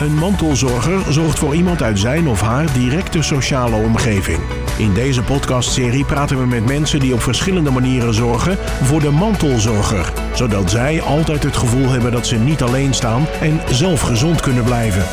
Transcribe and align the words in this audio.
Een 0.00 0.14
mantelzorger 0.14 1.12
zorgt 1.12 1.38
voor 1.38 1.54
iemand 1.54 1.82
uit 1.82 1.98
zijn 1.98 2.28
of 2.28 2.40
haar 2.40 2.72
directe 2.72 3.22
sociale 3.22 3.76
omgeving. 3.76 4.38
In 4.78 4.94
deze 4.94 5.22
podcastserie 5.22 6.04
praten 6.04 6.38
we 6.38 6.46
met 6.46 6.66
mensen 6.66 7.00
die 7.00 7.14
op 7.14 7.20
verschillende 7.20 7.70
manieren 7.70 8.14
zorgen 8.14 8.58
voor 8.58 9.00
de 9.00 9.10
mantelzorger, 9.10 10.12
zodat 10.32 10.70
zij 10.70 11.02
altijd 11.02 11.42
het 11.42 11.56
gevoel 11.56 11.88
hebben 11.88 12.12
dat 12.12 12.26
ze 12.26 12.36
niet 12.36 12.62
alleen 12.62 12.94
staan 12.94 13.26
en 13.40 13.60
zelf 13.74 14.00
gezond 14.00 14.40
kunnen 14.40 14.64
blijven. 14.64 15.04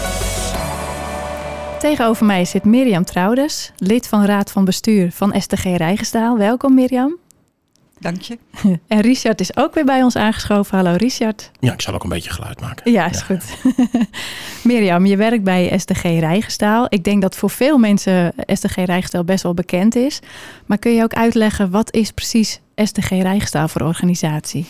Tegenover 1.80 2.26
mij 2.26 2.46
zit 2.46 2.64
Mirjam 2.64 3.06
Trouwdes, 3.06 3.72
lid 3.78 4.08
van 4.08 4.26
Raad 4.26 4.52
van 4.52 4.66
Bestuur 4.66 5.12
van 5.12 5.34
STG 5.42 5.64
Rijgenstaal. 5.64 6.38
Welkom 6.38 6.74
Mirjam. 6.74 7.21
Dank 8.02 8.22
je. 8.22 8.38
En 8.88 9.02
Richard 9.02 9.40
is 9.40 9.56
ook 9.58 9.74
weer 9.74 9.86
bij 9.86 10.04
ons 10.04 10.16
aangeschoven. 10.16 10.78
Hallo 10.78 10.94
Richard. 10.96 11.52
Ja, 11.60 11.74
ik 11.74 11.82
zal 11.82 11.94
ook 11.94 12.04
een 12.04 12.10
beetje 12.10 12.30
geluid 12.30 12.62
maken. 12.62 12.92
Ja, 12.92 13.10
is 13.10 13.22
goed. 13.22 13.44
Mirjam, 14.64 15.06
je 15.06 15.18
werkt 15.18 15.44
bij 15.44 15.78
STG 15.80 16.02
Rijgenstaal. 16.02 16.86
Ik 16.90 17.04
denk 17.04 17.22
dat 17.22 17.36
voor 17.36 17.50
veel 17.50 17.78
mensen 17.78 18.34
STG 18.46 18.76
Rijgenstaal 18.76 19.24
best 19.24 19.44
wel 19.44 19.54
bekend 19.54 19.96
is. 19.96 20.20
Maar 20.66 20.78
kun 20.78 20.92
je 20.92 21.04
ook 21.04 21.14
uitleggen, 21.14 21.70
wat 21.70 21.94
is 21.94 22.12
precies 22.12 22.62
STG 22.76 23.10
Rijgenstaal 23.10 23.68
voor 23.68 23.82
organisatie? 23.82 24.66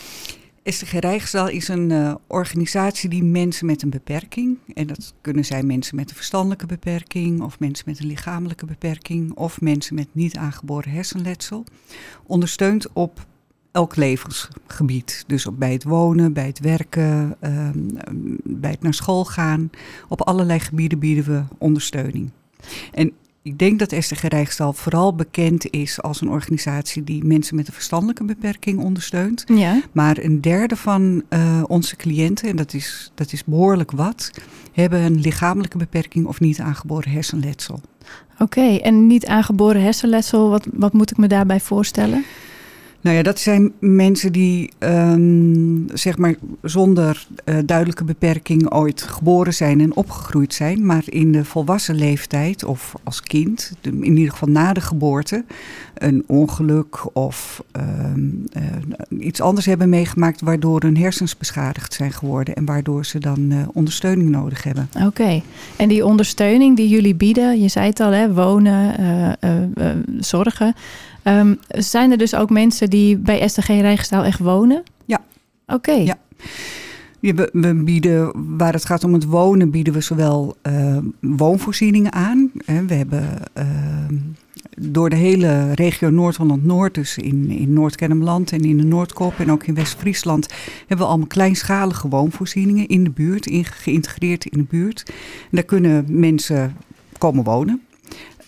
STG 0.64 0.92
Rijgenstaal 0.92 1.48
is 1.48 1.68
een 1.68 1.90
uh, 1.90 2.14
organisatie 2.26 3.08
die 3.08 3.22
mensen 3.22 3.66
met 3.66 3.82
een 3.82 3.90
beperking, 3.90 4.58
en 4.74 4.86
dat 4.86 5.14
kunnen 5.20 5.44
zijn 5.44 5.66
mensen 5.66 5.96
met 5.96 6.10
een 6.10 6.16
verstandelijke 6.16 6.66
beperking, 6.66 7.40
of 7.40 7.58
mensen 7.58 7.84
met 7.86 8.00
een 8.00 8.06
lichamelijke 8.06 8.66
beperking, 8.66 9.32
of 9.34 9.60
mensen 9.60 9.94
met 9.94 10.08
niet 10.12 10.36
aangeboren 10.36 10.90
hersenletsel, 10.90 11.64
ondersteunt 12.26 12.92
op 12.92 13.26
elk 13.72 13.96
levensgebied. 13.96 15.24
Dus 15.26 15.46
bij 15.52 15.72
het 15.72 15.84
wonen, 15.84 16.32
bij 16.32 16.46
het 16.46 16.60
werken, 16.60 17.36
uh, 17.40 17.68
bij 18.44 18.70
het 18.70 18.82
naar 18.82 18.94
school 18.94 19.24
gaan. 19.24 19.70
Op 20.08 20.20
allerlei 20.20 20.60
gebieden 20.60 20.98
bieden 20.98 21.24
we 21.24 21.42
ondersteuning. 21.58 22.30
En 22.92 23.12
ik 23.42 23.58
denk 23.58 23.78
dat 23.78 23.94
STG 23.98 24.22
Rijkstal 24.22 24.72
vooral 24.72 25.14
bekend 25.14 25.70
is 25.70 26.02
als 26.02 26.20
een 26.20 26.28
organisatie 26.28 27.04
die 27.04 27.24
mensen 27.24 27.56
met 27.56 27.66
een 27.66 27.72
verstandelijke 27.72 28.24
beperking 28.24 28.78
ondersteunt. 28.78 29.44
Ja. 29.46 29.82
Maar 29.92 30.18
een 30.18 30.40
derde 30.40 30.76
van 30.76 31.22
uh, 31.28 31.62
onze 31.66 31.96
cliënten, 31.96 32.48
en 32.48 32.56
dat 32.56 32.74
is, 32.74 33.10
dat 33.14 33.32
is 33.32 33.44
behoorlijk 33.44 33.90
wat, 33.90 34.30
hebben 34.72 35.00
een 35.00 35.20
lichamelijke 35.20 35.78
beperking 35.78 36.26
of 36.26 36.40
niet 36.40 36.60
aangeboren 36.60 37.10
hersenletsel. 37.10 37.80
Oké, 38.32 38.42
okay, 38.42 38.78
en 38.78 39.06
niet 39.06 39.26
aangeboren 39.26 39.82
hersenletsel, 39.82 40.50
wat, 40.50 40.66
wat 40.72 40.92
moet 40.92 41.10
ik 41.10 41.16
me 41.16 41.26
daarbij 41.26 41.60
voorstellen? 41.60 42.24
Nou 43.02 43.16
ja, 43.16 43.22
dat 43.22 43.38
zijn 43.38 43.72
mensen 43.78 44.32
die 44.32 44.70
um, 44.78 45.86
zeg 45.94 46.18
maar 46.18 46.34
zonder 46.62 47.26
uh, 47.44 47.58
duidelijke 47.64 48.04
beperking 48.04 48.72
ooit 48.72 49.02
geboren 49.02 49.54
zijn 49.54 49.80
en 49.80 49.96
opgegroeid 49.96 50.54
zijn, 50.54 50.86
maar 50.86 51.02
in 51.06 51.32
de 51.32 51.44
volwassen 51.44 51.94
leeftijd 51.94 52.64
of 52.64 52.94
als 53.02 53.22
kind, 53.22 53.72
in 53.80 54.16
ieder 54.16 54.32
geval 54.32 54.48
na 54.48 54.72
de 54.72 54.80
geboorte, 54.80 55.44
een 55.94 56.24
ongeluk 56.26 57.16
of 57.16 57.64
um, 57.76 58.44
uh, 58.56 59.26
iets 59.26 59.40
anders 59.40 59.66
hebben 59.66 59.88
meegemaakt 59.88 60.40
waardoor 60.40 60.80
hun 60.82 60.96
hersens 60.96 61.36
beschadigd 61.36 61.94
zijn 61.94 62.12
geworden 62.12 62.54
en 62.54 62.64
waardoor 62.64 63.04
ze 63.04 63.18
dan 63.18 63.38
uh, 63.50 63.58
ondersteuning 63.72 64.28
nodig 64.28 64.62
hebben. 64.62 64.88
Oké, 65.06 65.42
en 65.76 65.88
die 65.88 66.06
ondersteuning 66.06 66.76
die 66.76 66.88
jullie 66.88 67.14
bieden, 67.14 67.60
je 67.60 67.68
zei 67.68 67.86
het 67.86 68.00
al, 68.00 68.10
hè, 68.10 68.32
wonen, 68.32 68.94
zorgen. 70.20 70.74
Um, 71.24 71.58
zijn 71.68 72.10
er 72.10 72.18
dus 72.18 72.34
ook 72.34 72.50
mensen 72.50 72.90
die 72.90 73.16
bij 73.16 73.48
STG 73.48 73.66
Rijgenstaal 73.66 74.24
echt 74.24 74.38
wonen? 74.38 74.82
Ja. 75.04 75.20
Oké. 75.66 75.74
Okay. 75.74 76.04
Ja. 76.04 76.18
We, 77.20 77.48
we, 77.52 77.74
bieden, 77.74 78.32
waar 78.56 78.72
het 78.72 78.84
gaat 78.84 79.04
om 79.04 79.12
het 79.12 79.24
wonen, 79.24 79.70
bieden 79.70 79.92
we 79.92 80.00
zowel 80.00 80.56
uh, 80.66 80.96
woonvoorzieningen 81.20 82.12
aan. 82.12 82.50
We 82.64 82.94
hebben 82.94 83.28
uh, 83.58 83.64
door 84.76 85.10
de 85.10 85.16
hele 85.16 85.72
regio 85.72 86.10
Noord-Holland-Noord, 86.10 86.94
dus 86.94 87.18
in, 87.18 87.50
in 87.50 87.72
Noord-Kennemerland 87.72 88.52
en 88.52 88.64
in 88.64 88.76
de 88.76 88.84
Noordkop 88.84 89.38
en 89.38 89.50
ook 89.50 89.64
in 89.64 89.74
West-Friesland, 89.74 90.48
hebben 90.78 90.98
we 90.98 91.04
allemaal 91.04 91.26
kleinschalige 91.26 92.08
woonvoorzieningen 92.08 92.86
in 92.86 93.04
de 93.04 93.10
buurt, 93.10 93.48
geïntegreerd 93.62 94.44
in 94.44 94.58
de 94.58 94.66
buurt. 94.68 95.02
En 95.06 95.14
daar 95.50 95.64
kunnen 95.64 96.04
mensen 96.08 96.76
komen 97.18 97.44
wonen. 97.44 97.82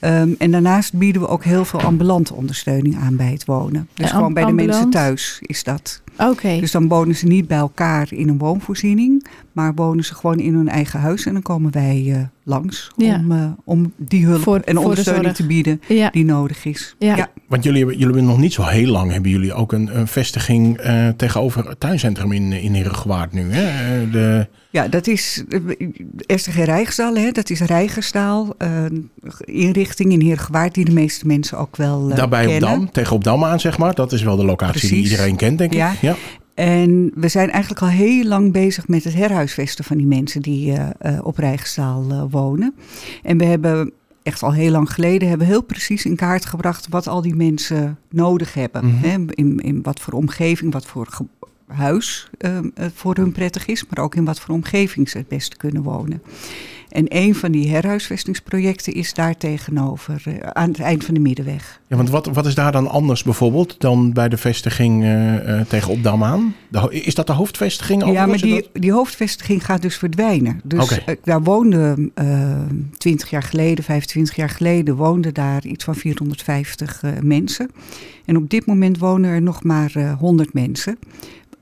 Um, 0.00 0.34
en 0.38 0.50
daarnaast 0.50 0.92
bieden 0.92 1.22
we 1.22 1.28
ook 1.28 1.44
heel 1.44 1.64
veel 1.64 1.80
ambulante 1.80 2.34
ondersteuning 2.34 2.96
aan 2.96 3.16
bij 3.16 3.30
het 3.30 3.44
wonen. 3.44 3.88
Dus 3.94 4.10
ja, 4.10 4.16
gewoon 4.16 4.34
bij 4.34 4.44
de 4.44 4.52
mensen 4.52 4.90
thuis 4.90 5.38
is 5.40 5.64
dat. 5.64 6.02
Oké. 6.18 6.30
Okay. 6.30 6.60
Dus 6.60 6.70
dan 6.70 6.88
wonen 6.88 7.16
ze 7.16 7.26
niet 7.26 7.48
bij 7.48 7.58
elkaar 7.58 8.06
in 8.10 8.28
een 8.28 8.38
woonvoorziening, 8.38 9.26
maar 9.52 9.74
wonen 9.74 10.04
ze 10.04 10.14
gewoon 10.14 10.38
in 10.38 10.54
hun 10.54 10.68
eigen 10.68 11.00
huis. 11.00 11.26
En 11.26 11.32
dan 11.32 11.42
komen 11.42 11.72
wij 11.72 12.02
uh, 12.06 12.16
langs 12.42 12.90
ja. 12.96 13.14
om, 13.14 13.32
uh, 13.32 13.50
om 13.64 13.92
die 13.96 14.26
hulp 14.26 14.42
voor, 14.42 14.58
en 14.58 14.78
ondersteuning 14.78 15.34
te 15.34 15.46
bieden 15.46 15.80
ja. 15.88 16.10
die 16.10 16.24
nodig 16.24 16.64
is. 16.64 16.94
Ja. 16.98 17.28
Want 17.48 17.64
jullie 17.64 17.78
hebben, 17.78 17.98
jullie 17.98 18.14
hebben 18.14 18.32
nog 18.32 18.40
niet 18.40 18.52
zo 18.52 18.62
heel 18.62 18.90
lang, 18.90 19.12
hebben 19.12 19.30
jullie 19.30 19.52
ook 19.52 19.72
een, 19.72 19.98
een 19.98 20.06
vestiging 20.06 20.86
uh, 20.86 21.08
tegenover 21.08 21.68
het 21.68 21.80
tuincentrum 21.80 22.32
in, 22.32 22.52
in 22.52 22.74
Herengewaard 22.74 23.32
nu. 23.32 23.52
Hè? 23.52 24.10
De... 24.10 24.48
Ja, 24.74 24.88
dat 24.88 25.06
is 25.06 25.44
STG 26.26 26.54
Rijgstaal, 26.64 27.14
hè? 27.14 27.30
dat 27.30 27.50
is 27.50 27.60
Rijgerstaal, 27.60 28.54
een 28.58 29.10
inrichting 29.44 30.12
in 30.12 30.20
Herengewaard 30.20 30.74
die 30.74 30.84
de 30.84 30.92
meeste 30.92 31.26
mensen 31.26 31.58
ook 31.58 31.76
wel 31.76 32.08
Daarbij 32.08 32.46
kennen. 32.46 32.70
op 32.70 32.76
Dam, 32.76 32.90
tegen 32.90 33.16
op 33.16 33.24
Dam 33.24 33.44
aan 33.44 33.60
zeg 33.60 33.78
maar. 33.78 33.94
Dat 33.94 34.12
is 34.12 34.22
wel 34.22 34.36
de 34.36 34.44
locatie 34.44 34.78
Precies. 34.78 34.90
die 34.90 35.02
iedereen 35.02 35.36
kent 35.36 35.58
denk 35.58 35.72
ik. 35.72 35.78
Ja. 35.78 35.92
ja. 36.00 36.16
En 36.54 37.12
we 37.14 37.28
zijn 37.28 37.50
eigenlijk 37.50 37.82
al 37.82 37.88
heel 37.88 38.24
lang 38.24 38.52
bezig 38.52 38.88
met 38.88 39.04
het 39.04 39.14
herhuisvesten 39.14 39.84
van 39.84 39.96
die 39.96 40.06
mensen 40.06 40.42
die 40.42 40.72
uh, 40.72 40.88
uh, 41.02 41.18
op 41.22 41.38
Rijgenstaal 41.38 42.04
uh, 42.10 42.22
wonen. 42.30 42.74
En 43.22 43.38
we 43.38 43.44
hebben 43.44 43.92
echt 44.22 44.42
al 44.42 44.52
heel 44.52 44.70
lang 44.70 44.92
geleden 44.92 45.28
hebben 45.28 45.46
heel 45.46 45.62
precies 45.62 46.04
in 46.04 46.16
kaart 46.16 46.46
gebracht 46.46 46.88
wat 46.88 47.06
al 47.06 47.22
die 47.22 47.34
mensen 47.34 47.98
nodig 48.10 48.54
hebben. 48.54 48.86
Mhm. 48.86 49.08
Hè? 49.08 49.16
In, 49.28 49.58
in 49.58 49.82
wat 49.82 50.00
voor 50.00 50.12
omgeving, 50.12 50.72
wat 50.72 50.86
voor 50.86 51.08
huis 51.74 52.30
voor 52.94 53.14
hun 53.14 53.32
prettig 53.32 53.66
is, 53.66 53.84
maar 53.88 54.04
ook 54.04 54.14
in 54.14 54.24
wat 54.24 54.40
voor 54.40 54.54
omgeving 54.54 55.08
ze 55.08 55.18
het 55.18 55.28
beste 55.28 55.56
kunnen 55.56 55.82
wonen. 55.82 56.22
En 56.94 57.04
een 57.08 57.34
van 57.34 57.52
die 57.52 57.68
herhuisvestingsprojecten 57.68 58.92
is 58.92 59.14
daar 59.14 59.36
tegenover, 59.36 60.22
uh, 60.28 60.34
aan 60.38 60.68
het 60.68 60.80
eind 60.80 61.04
van 61.04 61.14
de 61.14 61.20
middenweg. 61.20 61.80
Ja, 61.86 61.96
want 61.96 62.10
wat, 62.10 62.26
wat 62.26 62.46
is 62.46 62.54
daar 62.54 62.72
dan 62.72 62.88
anders 62.88 63.22
bijvoorbeeld 63.22 63.80
dan 63.80 64.12
bij 64.12 64.28
de 64.28 64.36
vestiging 64.36 65.04
uh, 65.04 65.60
tegen 65.60 65.92
Opdam 65.92 66.24
aan? 66.24 66.54
De, 66.68 66.88
is 66.90 67.14
dat 67.14 67.26
de 67.26 67.32
hoofdvestiging? 67.32 68.12
Ja, 68.12 68.26
maar 68.26 68.38
die, 68.38 68.68
die 68.72 68.92
hoofdvestiging 68.92 69.64
gaat 69.64 69.82
dus 69.82 69.96
verdwijnen. 69.96 70.60
Dus 70.64 70.82
okay. 70.82 71.18
daar 71.22 71.42
woonden 71.42 72.12
20 72.96 73.30
jaar 73.30 73.42
geleden, 73.42 73.84
25 73.84 74.36
jaar 74.36 74.50
geleden, 74.50 74.96
woonden 74.96 75.34
daar 75.34 75.64
iets 75.64 75.84
van 75.84 75.94
450 75.94 77.02
mensen. 77.20 77.70
En 78.24 78.36
op 78.36 78.50
dit 78.50 78.66
moment 78.66 78.98
wonen 78.98 79.30
er 79.30 79.42
nog 79.42 79.62
maar 79.62 80.14
100 80.18 80.52
mensen. 80.52 80.98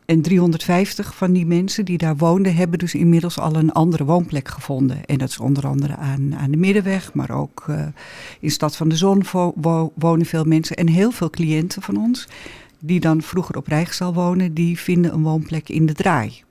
En 0.05 0.23
350 0.23 1.15
van 1.17 1.33
die 1.33 1.47
mensen 1.47 1.85
die 1.85 1.99
daar 1.99 2.17
woonden, 2.17 2.55
hebben 2.55 2.79
dus 2.79 2.95
inmiddels 2.95 3.39
al 3.39 3.55
een 3.55 3.73
andere 3.73 4.05
woonplek 4.05 4.49
gevonden. 4.49 5.05
En 5.05 5.19
dat 5.19 5.29
is 5.29 5.39
onder 5.39 5.67
andere 5.67 5.97
aan, 5.97 6.35
aan 6.37 6.51
de 6.51 6.57
Middenweg, 6.57 7.15
maar 7.15 7.31
ook 7.31 7.65
uh, 7.71 7.87
in 8.41 8.51
Stad 8.51 8.77
van 8.77 8.89
de 8.89 8.97
Zon 8.97 9.25
wo 9.33 9.53
wo 9.57 9.93
wonen 9.95 10.27
veel 10.27 10.45
mensen. 10.45 10.77
En 10.77 10.89
heel 10.89 11.11
veel 11.11 11.31
cliënten 11.31 11.83
van 11.83 11.97
ons, 11.97 12.29
die 12.79 13.01
dan 13.01 13.23
vroeger 13.23 13.57
op 13.57 13.67
Rijkstal 13.67 14.15
wonen, 14.15 14.55
die 14.55 14.79
vinden 14.79 15.13
een 15.13 15.23
woonplek 15.23 15.69
in 15.69 15.87
de 15.87 15.93
Draai. 15.93 16.43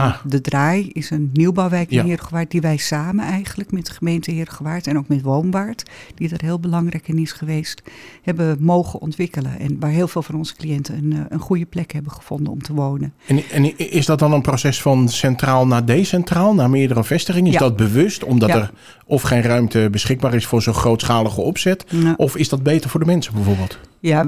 Ah. 0.00 0.14
De 0.24 0.40
Draai 0.40 0.88
is 0.92 1.10
een 1.10 1.30
nieuwbouwwijk 1.32 1.90
in 1.90 1.96
Ja. 1.96 2.04
Heergewaard 2.04 2.50
die 2.50 2.60
wij 2.60 2.76
samen 2.76 3.24
eigenlijk 3.24 3.72
met 3.72 3.86
de 3.86 3.92
gemeente 3.92 4.30
Heergewaard 4.30 4.86
en 4.86 4.98
ook 4.98 5.08
met 5.08 5.22
Woonwaard, 5.22 5.82
die 6.14 6.28
er 6.30 6.42
heel 6.42 6.60
belangrijk 6.60 7.08
in 7.08 7.18
is 7.18 7.32
geweest, 7.32 7.82
hebben 8.22 8.56
mogen 8.60 9.00
ontwikkelen. 9.00 9.58
En 9.58 9.76
waar 9.80 9.90
heel 9.90 10.08
veel 10.08 10.22
van 10.22 10.34
onze 10.34 10.54
cliënten 10.56 10.96
een, 10.96 11.12
eh, 11.12 11.18
een 11.28 11.38
goede 11.38 11.66
plek 11.66 11.92
hebben 11.92 12.12
gevonden 12.12 12.52
om 12.52 12.62
te 12.62 12.74
wonen. 12.74 13.12
En, 13.26 13.42
en 13.52 13.78
is 13.78 14.06
dat 14.06 14.18
dan 14.18 14.32
een 14.32 14.42
proces 14.42 14.82
van 14.82 15.08
centraal 15.08 15.66
naar 15.66 15.84
decentraal, 15.84 16.54
naar 16.54 16.70
meerdere 16.70 17.04
vestigingen? 17.04 17.46
Is 17.46 17.52
Ja. 17.52 17.58
dat 17.58 17.76
bewust, 17.76 18.24
omdat 18.24 18.48
Ja. 18.48 18.54
er 18.56 18.70
of 19.06 19.22
geen 19.22 19.42
ruimte 19.42 19.88
beschikbaar 19.90 20.34
is 20.34 20.46
voor 20.46 20.62
zo'n 20.62 20.74
grootschalige 20.74 21.40
opzet? 21.40 21.84
Of 22.16 22.36
is 22.36 22.48
dat 22.48 22.62
beter 22.62 22.90
voor 22.90 23.00
de 23.00 23.06
mensen 23.06 23.34
bijvoorbeeld? 23.34 23.78
Ja, 24.00 24.26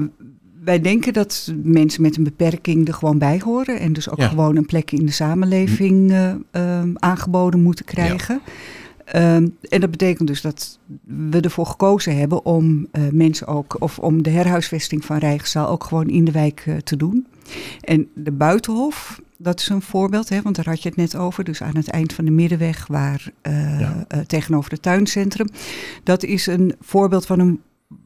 wij 0.63 0.81
denken 0.81 1.13
dat 1.13 1.53
mensen 1.63 2.01
met 2.01 2.17
een 2.17 2.23
beperking 2.23 2.87
er 2.87 2.93
gewoon 2.93 3.17
bij 3.17 3.41
horen. 3.43 3.79
En 3.79 3.93
dus 3.93 4.09
ook 4.09 4.19
Ja. 4.19 4.27
gewoon 4.27 4.55
een 4.55 4.65
plek 4.65 4.91
in 4.91 5.05
de 5.05 5.11
samenleving 5.11 6.11
uh, 6.11 6.33
uh, 6.51 6.81
aangeboden 6.93 7.61
moeten 7.61 7.85
krijgen. 7.85 8.41
Ja. 8.45 8.51
Um, 9.35 9.57
en 9.69 9.81
dat 9.81 9.91
betekent 9.91 10.27
dus 10.27 10.41
dat 10.41 10.79
we 11.29 11.39
ervoor 11.39 11.65
gekozen 11.65 12.17
hebben 12.17 12.45
om 12.45 12.87
uh, 12.91 13.03
mensen 13.11 13.47
ook, 13.47 13.75
of 13.79 13.99
om 13.99 14.23
de 14.23 14.29
herhuisvesting 14.29 15.05
van 15.05 15.17
Rijgenzaal 15.17 15.67
ook 15.67 15.83
gewoon 15.83 16.09
in 16.09 16.25
de 16.25 16.31
wijk 16.31 16.65
te 16.83 16.97
doen. 16.97 17.27
En 17.81 18.07
de 18.15 18.31
Buitenhof, 18.31 19.21
dat 19.37 19.59
is 19.59 19.69
een 19.69 19.81
voorbeeld, 19.81 20.29
hè, 20.29 20.41
want 20.41 20.55
daar 20.55 20.69
had 20.69 20.81
je 20.81 20.89
het 20.89 20.97
net 20.97 21.15
over. 21.15 21.43
Dus 21.43 21.61
aan 21.61 21.75
het 21.75 21.89
eind 21.89 22.13
van 22.13 22.25
de 22.25 22.31
middenweg, 22.31 22.87
waar 22.87 23.31
ja. 23.79 24.05
tegenover 24.27 24.71
het 24.71 24.81
tuincentrum. 24.81 25.47
Dat 26.03 26.23
is 26.23 26.47
een 26.47 26.73
voorbeeld 26.81 27.25
van 27.25 27.39
een 27.39 27.59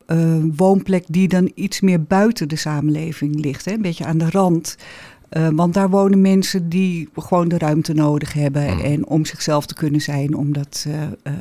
uh, 0.07 0.43
woonplek 0.55 1.03
die 1.07 1.27
dan 1.27 1.51
iets 1.55 1.81
meer 1.81 2.03
buiten 2.03 2.49
de 2.49 2.55
samenleving 2.55 3.39
ligt. 3.39 3.65
Hè? 3.65 3.71
Een 3.71 3.81
beetje 3.81 4.05
aan 4.05 4.17
de 4.17 4.29
rand 4.29 4.77
Uh, 5.31 5.47
want 5.51 5.73
daar 5.73 5.89
wonen 5.89 6.21
mensen 6.21 6.69
die 6.69 7.09
gewoon 7.15 7.47
de 7.47 7.57
ruimte 7.57 7.93
nodig 7.93 8.33
hebben. 8.33 8.69
Hmm. 8.69 8.79
En 8.79 9.07
om 9.07 9.25
zichzelf 9.25 9.65
te 9.65 9.73
kunnen 9.73 10.01
zijn, 10.01 10.35
omdat 10.35 10.85
uh, 10.87 11.33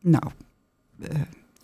nou, 0.00 0.22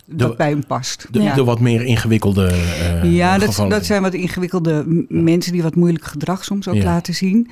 dat 0.06 0.36
bij 0.36 0.48
hem 0.48 0.66
past. 0.66 1.06
De, 1.10 1.22
ja. 1.22 1.34
de 1.34 1.44
wat 1.44 1.60
meer 1.60 1.82
ingewikkelde 1.82 2.54
Ja, 3.02 3.38
dat, 3.38 3.64
dat, 3.68 3.86
zijn 3.86 4.02
wat 4.02 4.14
ingewikkelde 4.14 5.04
mensen 5.08 5.52
die 5.52 5.62
wat 5.62 5.74
moeilijk 5.74 6.04
gedrag 6.04 6.44
soms 6.44 6.68
ook 6.68 6.74
Ja. 6.74 6.84
laten 6.84 7.14
zien. 7.14 7.48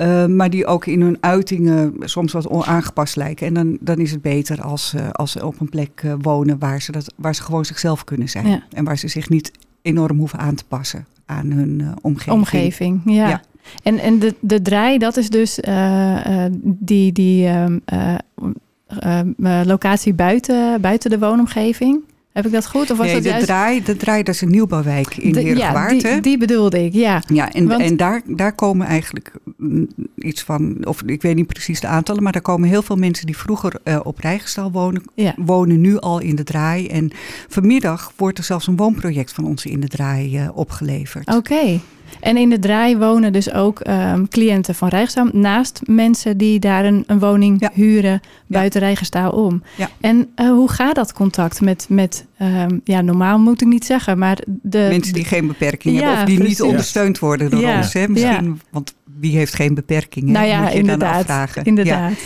Uh, 0.00 0.26
maar 0.26 0.50
die 0.50 0.66
ook 0.66 0.86
in 0.86 1.00
hun 1.00 1.16
uitingen 1.20 1.94
soms 2.00 2.32
wat 2.32 2.48
onaangepast 2.48 3.16
lijken. 3.16 3.46
En 3.46 3.54
dan, 3.54 3.78
dan 3.80 3.98
is 3.98 4.10
het 4.10 4.22
beter 4.22 4.62
als, 4.62 4.92
uh, 4.96 5.10
als 5.10 5.32
ze 5.32 5.46
op 5.46 5.60
een 5.60 5.68
plek 5.68 6.02
uh, 6.04 6.14
wonen 6.20 6.58
waar 6.58 6.82
ze, 6.82 6.92
dat, 6.92 7.12
waar 7.16 7.34
ze 7.34 7.42
gewoon 7.42 7.64
zichzelf 7.64 8.04
kunnen 8.04 8.28
zijn. 8.28 8.48
Ja. 8.48 8.62
En 8.70 8.84
waar 8.84 8.98
ze 8.98 9.08
zich 9.08 9.28
niet 9.28 9.52
enorm 9.82 10.18
hoeven 10.18 10.38
aan 10.38 10.54
te 10.54 10.64
passen 10.64 11.06
aan 11.26 11.50
hun 11.50 11.94
omgeving. 12.02 12.36
Omgeving, 12.36 13.00
ja. 13.04 13.28
Ja. 13.28 13.42
En, 13.82 13.98
en 13.98 14.18
de, 14.18 14.34
de 14.40 14.62
draai, 14.62 14.98
dat 14.98 15.16
is 15.16 15.30
dus 15.30 15.58
die, 16.62 17.12
die 17.12 17.48
um, 17.48 17.80
uh, 19.04 19.60
locatie 19.64 20.14
buiten, 20.14 20.80
buiten 20.80 21.10
de 21.10 21.18
woonomgeving. 21.18 22.00
Heb 22.38 22.46
ik 22.46 22.52
dat 22.52 22.66
goed? 22.66 22.90
Of 22.90 22.96
was 22.96 23.06
nee, 23.06 23.14
dat 23.14 23.22
de, 23.22 23.28
juist... 23.28 23.46
draai, 23.46 23.82
de 23.82 23.96
draai, 23.96 24.22
dat 24.22 24.34
is 24.34 24.40
een 24.40 24.50
nieuwbouwwijk 24.50 25.16
in 25.16 25.32
De- 25.32 25.40
Heergewaard. 25.40 26.00
Ja, 26.02 26.08
hè? 26.08 26.12
die, 26.12 26.22
die 26.22 26.38
bedoelde 26.38 26.84
ik, 26.84 26.92
ja. 26.92 27.22
Ja, 27.26 27.52
en, 27.52 27.66
Want- 27.66 27.80
en 27.82 27.96
daar, 27.96 28.22
daar 28.26 28.52
komen 28.52 28.86
eigenlijk 28.86 29.32
mm, 29.56 29.88
iets 30.16 30.42
van, 30.42 30.86
of 30.86 31.02
ik 31.02 31.22
weet 31.22 31.34
niet 31.34 31.46
precies 31.46 31.80
de 31.80 31.86
aantallen, 31.86 32.22
maar 32.22 32.32
daar 32.32 32.42
komen 32.42 32.68
heel 32.68 32.82
veel 32.82 32.96
mensen 32.96 33.26
die 33.26 33.36
vroeger 33.36 33.74
eh, 33.84 34.00
op 34.02 34.18
Rijgestal 34.18 34.70
wonen, 34.70 35.02
ja. 35.14 35.34
wonen 35.36 35.80
nu 35.80 35.98
al 35.98 36.20
in 36.20 36.36
de 36.36 36.44
draai. 36.44 36.86
En 36.86 37.10
vanmiddag 37.48 38.12
wordt 38.16 38.38
er 38.38 38.44
zelfs 38.44 38.66
een 38.66 38.76
woonproject 38.76 39.32
van 39.32 39.44
ons 39.44 39.66
in 39.66 39.80
de 39.80 39.88
draai 39.88 40.36
eh, 40.38 40.48
opgeleverd. 40.54 41.34
Oké. 41.34 41.80
En 42.20 42.36
in 42.36 42.50
de 42.50 42.58
draai 42.58 42.96
wonen 42.96 43.32
dus 43.32 43.52
ook 43.52 43.80
ehm, 43.80 44.24
cliënten 44.28 44.74
van 44.74 44.88
Rijgestaal 44.88 45.28
naast 45.32 45.80
mensen 45.84 46.36
die 46.36 46.58
daar 46.58 46.84
een, 46.84 47.04
een 47.06 47.18
woning 47.18 47.60
Ja. 47.60 47.70
huren 47.74 48.20
buiten 48.46 48.80
Rijgestaal 48.80 49.30
om. 49.30 49.62
Ja. 49.76 49.88
En 50.00 50.28
eh, 50.34 50.48
hoe 50.48 50.70
gaat 50.70 50.94
dat 50.94 51.12
contact 51.12 51.60
met, 51.60 51.86
met 51.88 52.26
ehm, 52.38 52.78
ja, 52.84 53.00
normaal 53.00 53.38
moet 53.38 53.60
ik 53.60 53.68
niet 53.68 53.84
zeggen, 53.84 54.18
maar 54.18 54.38
de 54.46 54.86
Mensen 54.90 55.12
die 55.12 55.24
geen 55.24 55.46
beperking 55.46 55.94
Ja, 55.94 56.00
hebben 56.00 56.20
of 56.22 56.24
die 56.28 56.38
precies. 56.38 56.58
niet 56.58 56.68
ondersteund 56.68 57.18
worden 57.18 57.50
door 57.50 57.60
Ja, 57.60 57.76
ons. 57.76 57.92
Hè? 57.92 58.08
Misschien, 58.08 58.60
want 58.70 58.94
wie 59.18 59.36
heeft 59.36 59.54
geen 59.54 59.74
beperking? 59.74 60.26
Hè? 60.26 60.32
Nou 60.32 60.46
ja, 60.46 60.56
Moet 60.60 60.66
je 60.66 60.72
dan 60.72 60.80
inderdaad. 60.80 61.18
afvragen. 61.18 61.64
Inderdaad. 61.64 62.10
Ja. 62.10 62.16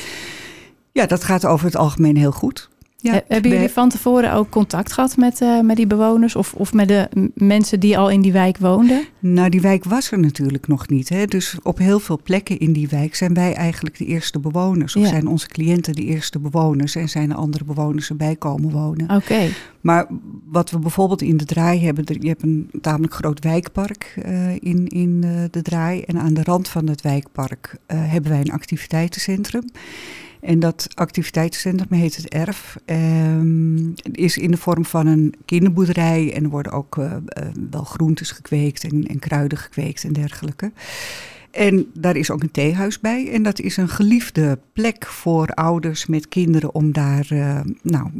ja, 0.92 1.06
dat 1.06 1.24
gaat 1.24 1.44
over 1.46 1.66
het 1.66 1.76
algemeen 1.76 2.16
heel 2.16 2.32
goed. 2.32 2.70
Ja, 3.02 3.22
Hebben 3.28 3.50
jullie 3.50 3.68
van 3.68 3.88
tevoren 3.88 4.32
ook 4.32 4.50
contact 4.50 4.92
gehad 4.92 5.16
met, 5.16 5.40
eh, 5.40 5.60
met 5.60 5.76
die 5.76 5.86
bewoners 5.86 6.36
of, 6.36 6.54
of 6.54 6.72
met 6.72 6.88
de 6.88 7.30
mensen 7.34 7.80
die 7.80 7.98
al 7.98 8.10
in 8.10 8.20
die 8.20 8.32
wijk 8.32 8.58
woonden? 8.58 9.04
Nou, 9.18 9.48
die 9.48 9.60
wijk 9.60 9.84
was 9.84 10.10
er 10.10 10.18
natuurlijk 10.18 10.68
nog 10.68 10.88
niet. 10.88 11.08
Hè? 11.08 11.24
Dus 11.24 11.56
op 11.62 11.78
heel 11.78 11.98
veel 12.00 12.20
plekken 12.22 12.58
in 12.58 12.72
die 12.72 12.88
wijk 12.88 13.14
zijn 13.14 13.34
wij 13.34 13.54
eigenlijk 13.54 13.98
de 13.98 14.04
eerste 14.04 14.38
bewoners. 14.38 14.96
Of 14.96 15.02
Ja. 15.02 15.08
zijn 15.08 15.26
onze 15.26 15.48
cliënten 15.48 15.94
de 15.94 16.04
eerste 16.04 16.38
bewoners 16.38 16.94
en 16.94 17.08
zijn 17.08 17.30
er 17.30 17.36
andere 17.36 17.64
bewoners 17.64 18.08
erbij 18.08 18.36
komen 18.36 18.70
wonen. 18.70 19.10
Oké, 19.10 19.48
Maar 19.80 20.06
wat 20.46 20.70
we 20.70 20.78
bijvoorbeeld 20.78 21.22
in 21.22 21.36
de 21.36 21.44
draai 21.44 21.84
hebben, 21.84 22.04
je 22.20 22.28
hebt 22.28 22.42
een 22.42 22.70
tamelijk 22.80 23.14
groot 23.14 23.44
wijkpark 23.44 24.14
eh, 24.22 24.54
in, 24.54 24.86
in 24.88 25.20
eh, 25.24 25.30
de 25.50 25.62
draai. 25.62 26.02
En 26.02 26.18
aan 26.18 26.34
de 26.34 26.42
rand 26.42 26.68
van 26.68 26.88
het 26.88 27.00
wijkpark 27.00 27.76
eh, 27.86 27.98
hebben 28.10 28.30
wij 28.30 28.40
een 28.40 28.52
activiteitencentrum. 28.52 29.64
En 30.42 30.60
dat 30.60 30.88
activiteitencentrum 30.94 31.98
heet 31.98 32.16
het 32.16 32.28
ERF. 32.28 32.76
ehm, 32.84 33.90
is 34.12 34.36
in 34.38 34.50
de 34.50 34.56
vorm 34.56 34.84
van 34.84 35.06
een 35.06 35.34
kinderboerderij. 35.44 36.32
En 36.34 36.44
er 36.44 36.50
worden 36.50 36.72
ook 36.72 36.98
eh, 36.98 37.12
eh, 37.12 37.46
wel 37.70 37.84
groentes 37.84 38.30
gekweekt 38.30 38.84
en, 38.84 39.06
en 39.06 39.18
kruiden 39.18 39.58
gekweekt 39.58 40.04
en 40.04 40.12
dergelijke. 40.12 40.72
En 41.50 41.86
daar 41.94 42.16
is 42.16 42.30
ook 42.30 42.42
een 42.42 42.50
theehuis 42.50 43.00
bij. 43.00 43.30
En 43.32 43.42
dat 43.42 43.60
is 43.60 43.76
een 43.76 43.88
geliefde 43.88 44.58
plek 44.72 45.06
voor 45.06 45.46
ouders 45.46 46.06
met 46.06 46.28
kinderen 46.28 46.74
om 46.74 46.92
daar 46.92 47.26
eh, 47.28 47.60
nou, 47.82 48.10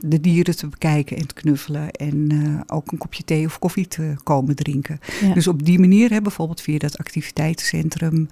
de 0.00 0.20
dieren 0.20 0.56
te 0.56 0.66
bekijken 0.66 1.16
en 1.16 1.26
te 1.26 1.34
knuffelen. 1.34 1.90
En 1.90 2.30
ook 2.66 2.92
een 2.92 2.98
kopje 2.98 3.24
thee 3.24 3.46
of 3.46 3.58
koffie 3.58 3.88
te 3.88 4.14
komen 4.22 4.56
drinken. 4.56 4.98
ja. 5.20 5.34
Dus 5.34 5.46
op 5.46 5.64
die 5.64 5.78
manier, 5.78 6.10
hè, 6.10 6.20
bijvoorbeeld 6.20 6.60
via 6.60 6.78
dat 6.78 6.98
activiteitencentrum, 6.98 8.28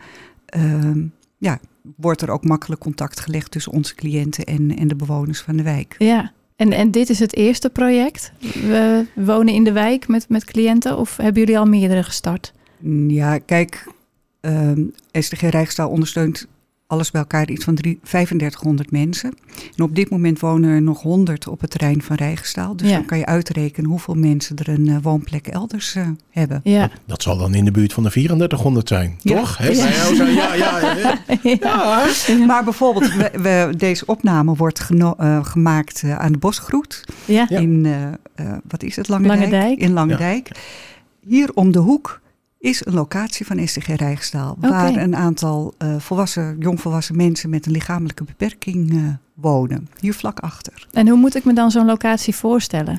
ehm, 0.46 1.06
ja, 1.38 1.60
wordt 1.96 2.22
er 2.22 2.30
ook 2.30 2.44
makkelijk 2.44 2.80
contact 2.80 3.20
gelegd 3.20 3.50
tussen 3.50 3.72
onze 3.72 3.94
cliënten 3.94 4.44
en, 4.44 4.76
en 4.76 4.88
de 4.88 4.96
bewoners 4.96 5.40
van 5.40 5.56
de 5.56 5.62
wijk. 5.62 5.94
ja. 5.98 6.32
En, 6.56 6.72
en 6.72 6.90
dit 6.90 7.10
is 7.10 7.18
het 7.18 7.36
eerste 7.36 7.70
project? 7.70 8.32
We 8.40 9.06
wonen 9.14 9.54
in 9.54 9.64
de 9.64 9.72
wijk 9.72 10.08
met, 10.08 10.28
met 10.28 10.44
cliënten 10.44 10.98
of 10.98 11.16
hebben 11.16 11.40
jullie 11.40 11.58
al 11.58 11.64
meerdere 11.64 12.02
gestart? 12.02 12.52
Ja, 13.08 13.38
kijk, 13.38 13.86
ehm 14.40 14.82
SDG 15.12 15.40
Rijksdaal 15.40 15.88
ondersteunt 15.88 16.46
alles 16.86 17.10
bij 17.10 17.20
elkaar 17.20 17.48
iets 17.50 17.64
van 17.64 17.74
drie- 17.74 17.98
3500 18.02 18.90
mensen. 18.90 19.34
En 19.76 19.84
op 19.84 19.94
dit 19.94 20.10
moment 20.10 20.40
wonen 20.40 20.70
er 20.70 20.82
nog 20.82 21.02
100 21.02 21.48
op 21.48 21.60
het 21.60 21.70
terrein 21.70 22.02
van 22.02 22.16
Rijgenstaal. 22.16 22.76
Dus 22.76 22.88
Ja. 22.88 22.94
dan 22.96 23.04
kan 23.04 23.18
je 23.18 23.26
uitrekenen 23.26 23.90
hoeveel 23.90 24.14
mensen 24.14 24.56
er 24.56 24.68
een 24.68 24.88
eh, 24.88 24.96
woonplek 25.02 25.46
elders 25.46 25.94
eh, 25.94 26.08
hebben. 26.30 26.60
Ja. 26.64 26.80
Dat, 26.80 26.90
dat 27.06 27.22
zal 27.22 27.36
dan 27.38 27.54
in 27.54 27.64
de 27.64 27.70
buurt 27.70 27.92
van 27.92 28.02
de 28.02 28.10
3400 28.10 28.88
zijn, 28.88 29.16
Ja. 29.20 29.36
toch? 29.38 29.58
Hè? 29.58 29.68
Ja. 29.68 29.86
Ja, 30.24 30.54
ja, 30.54 30.94
ja. 30.94 31.18
ja. 31.60 32.44
Maar 32.46 32.64
bijvoorbeeld, 32.64 33.14
we, 33.14 33.30
we- 33.42 33.74
deze 33.76 34.06
opname 34.06 34.54
wordt 34.54 34.80
geno- 34.80 35.14
eh, 35.18 35.44
gemaakt 35.44 36.02
aan 36.04 36.32
de 36.32 36.38
Bosgroet. 36.38 37.04
Ja. 37.24 37.48
In, 37.48 37.86
eh, 37.86 38.06
eh, 38.46 38.56
wat 38.68 38.82
is 38.82 38.96
het, 38.96 39.08
Lange, 39.08 39.26
Lange 39.26 39.48
Dijk. 39.48 39.78
In 39.78 39.92
Lange 39.92 40.12
Ja. 40.12 40.16
Dijk. 40.18 40.50
Hier 41.26 41.50
om 41.54 41.72
de 41.72 41.78
hoek 41.78 42.20
is 42.64 42.86
een 42.86 42.94
locatie 42.94 43.46
van 43.46 43.68
STG 43.68 43.86
Rijgsstaal. 43.86 44.56
Waar 44.60 44.96
een 44.96 45.16
aantal 45.16 45.74
eh, 45.78 45.96
volwassen, 45.98 46.56
jongvolwassen 46.58 47.16
mensen 47.16 47.50
met 47.50 47.66
een 47.66 47.72
lichamelijke 47.72 48.24
beperking 48.24 48.92
eh, 48.92 48.98
wonen. 49.34 49.88
Hier 50.00 50.14
vlak 50.14 50.40
achter. 50.40 50.86
En 50.92 51.08
hoe 51.08 51.18
moet 51.18 51.34
ik 51.34 51.44
me 51.44 51.52
dan 51.52 51.70
zo'n 51.70 51.86
locatie 51.86 52.34
voorstellen? 52.34 52.98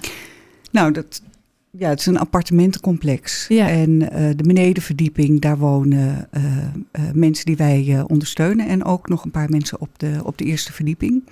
Nou, 0.72 0.92
dat, 0.92 1.22
ja, 1.78 1.90
het 1.90 2.00
is 2.00 2.06
een 2.06 2.20
appartementencomplex. 2.20 3.46
Ja. 3.48 3.70
En 3.70 4.12
eh, 4.12 4.30
de 4.36 4.44
benedenverdieping, 4.44 5.42
daar 5.42 5.58
wonen 5.58 6.28
eh, 6.32 6.44
eh, 6.92 7.02
mensen 7.14 7.46
die 7.46 7.56
wij 7.56 8.04
ondersteunen. 8.08 8.68
En 8.68 8.84
ook 8.84 9.10
nog 9.10 9.24
een 9.24 9.32
paar 9.32 9.50
mensen 9.50 9.82
op 9.82 9.90
de, 10.00 10.20
op 10.24 10.38
de 10.38 10.44
eerste 10.44 10.74
verdieping. 10.74 11.24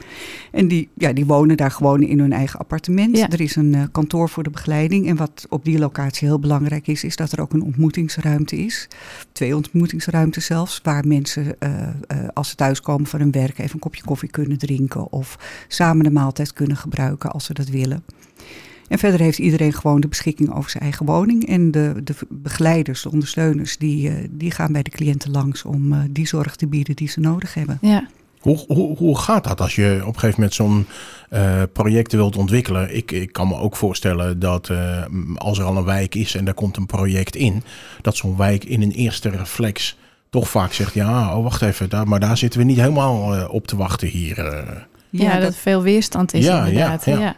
En 0.51 0.67
die, 0.67 0.89
ja, 0.93 1.13
die 1.13 1.25
wonen 1.25 1.57
daar 1.57 1.71
gewoon 1.71 2.01
in 2.01 2.19
hun 2.19 2.33
eigen 2.33 2.59
appartement. 2.59 3.17
Ja. 3.17 3.29
Er 3.29 3.41
is 3.41 3.55
een 3.55 3.91
kantoor 3.91 4.29
voor 4.29 4.43
de 4.43 4.49
begeleiding. 4.49 5.07
En 5.07 5.15
wat 5.15 5.45
op 5.49 5.65
die 5.65 5.79
locatie 5.79 6.27
heel 6.27 6.39
belangrijk 6.39 6.87
is, 6.87 7.03
is 7.03 7.15
dat 7.15 7.31
er 7.31 7.41
ook 7.41 7.53
een 7.53 7.63
ontmoetingsruimte 7.63 8.55
is. 8.55 8.87
Twee 9.31 9.55
ontmoetingsruimtes 9.55 10.45
zelfs, 10.45 10.79
waar 10.83 11.07
mensen 11.07 11.57
als 12.33 12.49
ze 12.49 12.55
thuiskomen 12.55 13.07
van 13.07 13.19
hun 13.19 13.31
werk 13.31 13.57
even 13.57 13.73
een 13.73 13.79
kopje 13.79 14.03
koffie 14.03 14.29
kunnen 14.29 14.57
drinken. 14.57 15.11
Of 15.11 15.37
samen 15.67 16.03
de 16.03 16.11
maaltijd 16.11 16.53
kunnen 16.53 16.77
gebruiken 16.77 17.31
als 17.31 17.45
ze 17.45 17.53
dat 17.53 17.69
willen. 17.69 18.03
En 18.87 18.99
verder 18.99 19.19
heeft 19.19 19.39
iedereen 19.39 19.73
gewoon 19.73 20.01
de 20.01 20.07
beschikking 20.07 20.55
over 20.55 20.69
zijn 20.69 20.83
eigen 20.83 21.05
woning. 21.05 21.47
En 21.47 21.71
de, 21.71 21.93
de 22.03 22.13
begeleiders, 22.29 23.01
de 23.01 23.11
ondersteuners, 23.11 23.77
die, 23.77 24.09
eh, 24.09 24.15
die 24.29 24.51
gaan 24.51 24.71
bij 24.71 24.83
de 24.83 24.89
cliënten 24.89 25.31
langs 25.31 25.63
om 25.65 25.93
eh, 25.93 25.99
die 26.09 26.27
zorg 26.27 26.55
te 26.55 26.67
bieden 26.67 26.95
die 26.95 27.09
ze 27.09 27.19
nodig 27.19 27.53
hebben. 27.53 27.77
Ja, 27.81 28.07
Hoe, 28.39 28.63
hoe, 28.67 28.97
hoe 28.97 29.17
gaat 29.17 29.43
dat 29.43 29.61
als 29.61 29.75
je 29.75 29.99
op 30.01 30.13
een 30.13 30.19
gegeven 30.19 30.35
moment 30.35 30.53
zo'n 30.53 30.85
eh, 31.29 31.61
project 31.73 32.11
wilt 32.11 32.37
ontwikkelen? 32.37 32.95
Ik, 32.95 33.11
ik 33.11 33.33
kan 33.33 33.47
me 33.47 33.55
ook 33.57 33.75
voorstellen 33.75 34.39
dat 34.39 34.69
eh, 34.69 35.03
als 35.35 35.57
er 35.59 35.65
al 35.65 35.77
een 35.77 35.83
wijk 35.83 36.15
is 36.15 36.35
en 36.35 36.45
daar 36.45 36.53
komt 36.53 36.77
een 36.77 36.85
project 36.85 37.35
in, 37.35 37.63
dat 38.01 38.15
zo'n 38.15 38.37
wijk 38.37 38.63
in 38.63 38.81
een 38.81 38.91
eerste 38.91 39.29
reflex 39.29 39.97
toch 40.29 40.49
vaak 40.49 40.73
zegt: 40.73 40.93
ja, 40.93 41.37
oh 41.37 41.43
wacht 41.43 41.61
even, 41.61 41.89
daar, 41.89 42.07
maar 42.07 42.19
daar 42.19 42.37
zitten 42.37 42.59
we 42.59 42.65
niet 42.65 42.79
helemaal 42.79 43.47
op 43.49 43.67
te 43.67 43.75
wachten 43.75 44.07
hier. 44.07 44.37
eh. 44.39 44.77
ja, 45.09 45.33
dat, 45.33 45.41
dat, 45.41 45.55
veel 45.55 45.81
weerstand 45.81 46.33
is 46.33 46.45
Ja, 46.45 46.55
ja, 46.57 46.65
inderdaad. 46.65 47.05
Ja, 47.05 47.19
ja. 47.19 47.35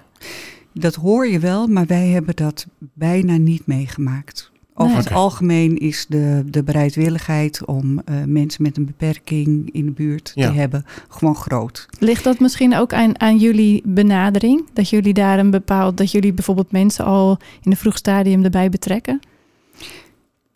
Dat 0.80 0.96
hoor 0.96 1.28
je 1.28 1.40
wel, 1.40 1.68
maar 1.68 1.86
wij 1.86 2.08
hebben 2.08 2.36
dat 2.36 2.66
bijna 2.94 3.38
niet 3.38 3.66
meegemaakt. 3.68 4.52
Over 4.78 4.94
Nee. 4.94 5.04
het 5.04 5.14
algemeen 5.14 5.78
is 5.78 6.06
de, 6.10 6.44
de 6.46 6.64
bereidwilligheid 6.64 7.66
om 7.66 8.00
eh, 8.06 8.16
mensen 8.26 8.64
met 8.64 8.78
een 8.78 8.86
beperking 8.86 9.70
in 9.72 9.86
de 9.86 9.92
buurt 9.92 10.32
Ja. 10.36 10.48
te 10.48 10.54
hebben 10.58 10.86
gewoon 11.10 11.36
groot. 11.36 11.86
Ligt 12.00 12.24
dat 12.24 12.40
misschien 12.40 12.76
ook 12.76 12.94
aan, 12.94 13.20
aan 13.20 13.38
jullie 13.38 13.82
benadering? 13.86 14.64
Dat 14.74 14.90
jullie 14.90 15.14
daar 15.14 15.40
een 15.40 15.50
bepaald, 15.52 15.98
dat 15.98 16.12
jullie 16.12 16.34
bijvoorbeeld 16.34 16.72
mensen 16.72 17.06
al 17.06 17.38
in 17.64 17.72
een 17.72 17.78
vroeg 17.78 17.98
stadium 17.98 18.44
erbij 18.44 18.70
betrekken? 18.70 19.20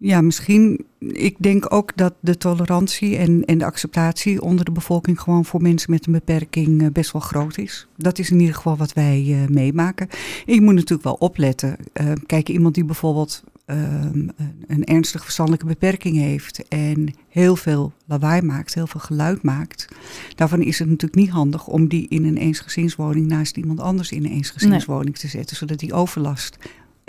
Ja, 0.02 0.22
misschien. 0.22 0.86
Ik 1.00 1.36
denk 1.40 1.74
ook 1.74 1.98
dat 1.98 2.14
de 2.20 2.38
tolerantie 2.38 3.18
en, 3.18 3.46
en 3.46 3.58
de 3.58 3.66
acceptatie 3.66 4.42
onder 4.42 4.66
de 4.66 4.72
bevolking 4.72 5.22
gewoon 5.22 5.46
voor 5.46 5.62
mensen 5.62 5.92
met 5.92 6.06
een 6.06 6.12
beperking 6.12 6.82
eh, 6.82 6.88
best 6.92 7.12
wel 7.12 7.22
groot 7.22 7.58
is. 7.58 7.88
Dat 7.96 8.20
is 8.20 8.32
in 8.32 8.40
ieder 8.40 8.56
geval 8.56 8.78
wat 8.78 8.94
wij 8.94 9.26
eh, 9.28 9.48
meemaken. 9.48 10.10
En 10.46 10.54
je 10.54 10.62
moet 10.62 10.74
natuurlijk 10.74 11.04
wel 11.04 11.14
opletten. 11.14 11.78
Eh, 11.94 12.12
kijk, 12.26 12.50
iemand 12.50 12.76
die 12.76 12.86
bijvoorbeeld 12.86 13.44
ehm, 13.66 14.28
een 14.68 14.86
ernstig 14.86 15.24
verstandelijke 15.24 15.66
beperking 15.66 16.18
heeft 16.18 16.68
en 16.68 17.14
heel 17.30 17.56
veel 17.56 17.94
lawaai 18.06 18.42
maakt, 18.42 18.74
heel 18.74 18.88
veel 18.88 19.00
geluid 19.00 19.44
maakt. 19.44 19.88
Daarvan 20.36 20.62
is 20.62 20.80
het 20.80 20.88
natuurlijk 20.88 21.22
niet 21.22 21.30
handig 21.30 21.68
om 21.68 21.88
die 21.88 22.08
in 22.08 22.26
een 22.26 22.38
eensgezinswoning 22.38 23.28
naast 23.28 23.58
iemand 23.58 23.80
anders 23.80 24.12
in 24.12 24.26
een 24.26 24.32
eensgezinswoning 24.32 25.18
te 25.18 25.28
zetten, 25.28 25.56
zodat 25.56 25.80
die 25.80 25.94
overlast 25.94 26.58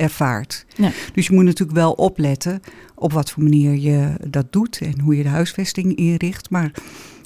ervaart. 0.01 0.65
Ja. 0.77 0.91
Dus 1.13 1.27
je 1.27 1.33
moet 1.33 1.45
natuurlijk 1.45 1.79
wel 1.79 1.93
opletten 1.93 2.61
op 2.95 3.13
wat 3.13 3.31
voor 3.31 3.43
manier 3.43 3.79
je 3.79 4.15
dat 4.29 4.53
doet 4.53 4.81
en 4.81 5.01
hoe 5.01 5.17
je 5.17 5.23
de 5.23 5.29
huisvesting 5.29 5.95
inricht. 5.95 6.51
Maar 6.51 6.73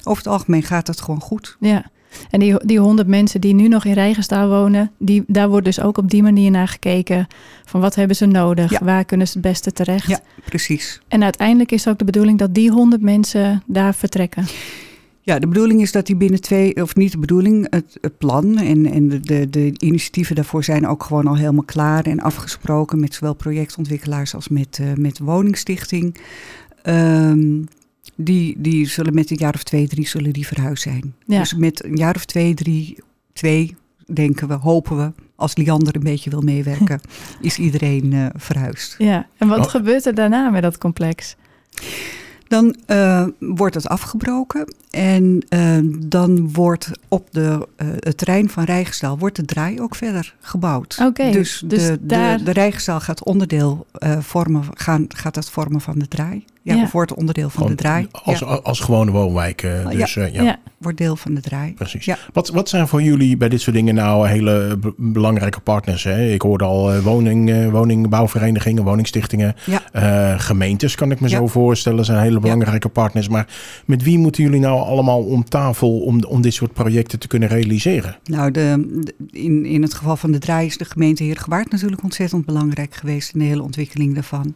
over 0.03 0.23
het 0.23 0.31
algemeen 0.31 0.63
gaat 0.63 0.85
dat 0.85 1.01
gewoon 1.01 1.21
goed. 1.21 1.57
Ja. 1.59 1.85
En 2.29 2.39
die, 2.39 2.65
die 2.65 2.79
100 2.79 3.07
mensen 3.07 3.41
die 3.41 3.53
nu 3.53 3.67
nog 3.67 3.85
in 3.85 3.93
Rijgenstaal 3.93 4.49
wonen, 4.49 4.91
die, 4.99 5.23
daar 5.27 5.49
wordt 5.49 5.65
dus 5.65 5.79
ook 5.79 5.97
op 5.97 6.09
die 6.09 6.23
manier 6.23 6.51
naar 6.51 6.67
gekeken. 6.67 7.27
Van 7.65 7.81
wat 7.81 7.95
hebben 7.95 8.15
ze 8.15 8.25
nodig? 8.25 8.71
Ja. 8.71 8.79
Waar 8.83 9.05
kunnen 9.05 9.27
ze 9.27 9.33
het 9.33 9.41
beste 9.41 9.71
terecht? 9.71 10.07
Ja, 10.07 10.19
precies. 10.45 11.01
En 11.07 11.23
uiteindelijk 11.23 11.71
is 11.71 11.87
ook 11.87 11.97
de 11.97 12.05
bedoeling 12.05 12.39
dat 12.39 12.53
die 12.53 12.71
100 12.71 13.01
mensen 13.01 13.63
daar 13.65 13.95
vertrekken. 13.95 14.45
Ja, 15.25 15.39
de 15.39 15.47
bedoeling 15.47 15.81
is 15.81 15.91
dat 15.91 16.05
die 16.05 16.15
binnen 16.15 16.41
twee, 16.41 16.81
of 16.81 16.95
niet 16.95 17.11
de 17.11 17.17
bedoeling, 17.17 17.67
het, 17.69 17.97
het 18.01 18.17
plan 18.17 18.57
en, 18.57 18.85
en 18.85 19.09
de, 19.09 19.19
de, 19.19 19.49
de 19.49 19.73
initiatieven 19.77 20.35
daarvoor 20.35 20.63
zijn 20.63 20.87
ook 20.87 21.03
gewoon 21.03 21.27
al 21.27 21.37
helemaal 21.37 21.63
klaar 21.63 22.05
en 22.05 22.19
afgesproken 22.19 22.99
met 22.99 23.13
zowel 23.13 23.33
projectontwikkelaars 23.33 24.35
als 24.35 24.47
met, 24.47 24.79
uh, 24.81 24.93
met 24.93 25.15
de 25.15 25.23
woningstichting. 25.23 26.17
Um, 26.83 27.67
die, 28.15 28.55
die 28.57 28.87
zullen 28.87 29.13
met 29.13 29.31
een 29.31 29.37
jaar 29.37 29.53
of 29.53 29.63
twee, 29.63 29.87
drie 29.87 30.07
zullen 30.07 30.33
die 30.33 30.47
verhuisd 30.47 30.83
zijn. 30.83 31.15
Ja. 31.25 31.39
Dus 31.39 31.53
met 31.53 31.83
een 31.83 31.95
jaar 31.95 32.15
of 32.15 32.25
twee, 32.25 32.53
drie, 32.53 32.97
twee 33.33 33.75
denken 34.13 34.47
we, 34.47 34.53
hopen 34.53 34.97
we, 34.97 35.11
als 35.35 35.55
Liander 35.55 35.95
een 35.95 36.03
beetje 36.03 36.29
wil 36.29 36.41
meewerken, 36.41 37.01
is 37.41 37.57
iedereen 37.57 38.11
uh, 38.13 38.25
verhuisd. 38.35 38.95
Ja, 38.97 39.27
en 39.37 39.47
wat 39.47 39.59
Oh. 39.59 39.65
gebeurt 39.65 40.05
er 40.05 40.15
daarna 40.15 40.49
met 40.49 40.61
dat 40.61 40.77
complex? 40.77 41.35
Dan 42.47 42.75
uh, 42.87 43.25
wordt 43.39 43.75
het 43.75 43.87
afgebroken 43.87 44.73
en 44.89 45.45
uh, 45.49 45.77
dan 46.07 46.53
wordt 46.53 46.91
op 47.07 47.27
de, 47.31 47.67
uh, 47.81 47.87
het 47.99 48.17
terrein 48.17 48.49
van 48.49 48.63
Rijgenstaal 48.63 49.17
wordt 49.17 49.35
de 49.35 49.45
draai 49.45 49.81
ook 49.81 49.95
verder 49.95 50.35
gebouwd. 50.39 50.97
Oké, 51.01 51.31
dus 51.31 51.63
dus 51.65 51.83
de, 51.87 51.97
daar- 52.01 52.37
de, 52.37 52.43
de 52.43 52.51
Rijgenstaal 52.51 52.99
gaat 52.99 53.23
onderdeel 53.23 53.85
vormen, 54.19 54.63
gaan, 54.73 55.05
gaat 55.07 55.33
dat 55.33 55.49
vormen 55.49 55.81
van 55.81 55.99
de 55.99 56.07
draai. 56.07 56.45
Ja, 56.73 56.89
wordt 56.91 57.13
onderdeel 57.13 57.49
van 57.49 57.51
Gewoon 57.61 57.69
de 57.69 57.75
draai. 57.83 58.07
Als, 58.11 58.39
ja, 58.39 58.45
als 58.45 58.79
gewone 58.79 59.11
woonwijk. 59.11 59.63
eh, 59.63 59.83
Ja. 59.83 59.89
dus 59.89 60.15
eh, 60.15 60.33
ja, 60.33 60.43
Ja. 60.43 60.57
wordt 60.77 60.97
deel 60.97 61.15
van 61.15 61.33
de 61.33 61.41
draai. 61.41 61.73
precies. 61.73 62.05
Ja. 62.05 62.17
Wat, 62.33 62.49
wat 62.49 62.69
zijn 62.69 62.87
voor 62.87 63.01
jullie 63.01 63.37
bij 63.37 63.49
dit 63.49 63.61
soort 63.61 63.75
dingen 63.75 63.95
nou 63.95 64.27
hele 64.27 64.77
be- 64.79 64.93
belangrijke 64.97 65.59
partners? 65.59 66.03
Hè? 66.03 66.27
Ik 66.31 66.41
hoorde 66.41 66.63
al 66.63 66.93
eh, 66.93 66.99
woning, 67.03 67.49
eh, 67.49 67.69
woningbouwverenigingen, 67.69 68.83
woningstichtingen. 68.83 69.55
Ja. 69.65 69.81
Eh, 69.91 70.39
gemeentes 70.39 70.95
kan 70.95 71.11
ik 71.11 71.19
me 71.19 71.29
Ja. 71.29 71.37
zo 71.37 71.47
voorstellen 71.47 72.05
zijn 72.05 72.19
hele 72.21 72.39
belangrijke 72.39 72.89
partners. 72.89 73.27
Maar 73.29 73.47
met 73.85 74.03
wie 74.03 74.17
moeten 74.17 74.43
jullie 74.43 74.59
nou 74.59 74.81
allemaal 74.81 75.23
om 75.23 75.43
tafel 75.43 75.99
om, 75.99 76.23
om 76.23 76.41
dit 76.41 76.53
soort 76.53 76.73
projecten 76.73 77.19
te 77.19 77.27
kunnen 77.27 77.49
realiseren? 77.49 78.15
Nou, 78.23 78.51
de, 78.51 78.85
de- 79.03 79.39
in, 79.39 79.65
in 79.65 79.81
het 79.81 79.93
geval 79.93 80.15
van 80.17 80.31
de 80.31 80.37
draai 80.39 80.65
is 80.67 80.77
de 80.77 80.85
gemeente 80.85 81.23
Heergewaard 81.23 81.71
natuurlijk 81.71 82.03
ontzettend 82.03 82.45
belangrijk 82.45 82.95
geweest 82.95 83.33
in 83.33 83.39
de 83.39 83.45
hele 83.45 83.63
ontwikkeling 83.63 84.13
daarvan. 84.13 84.55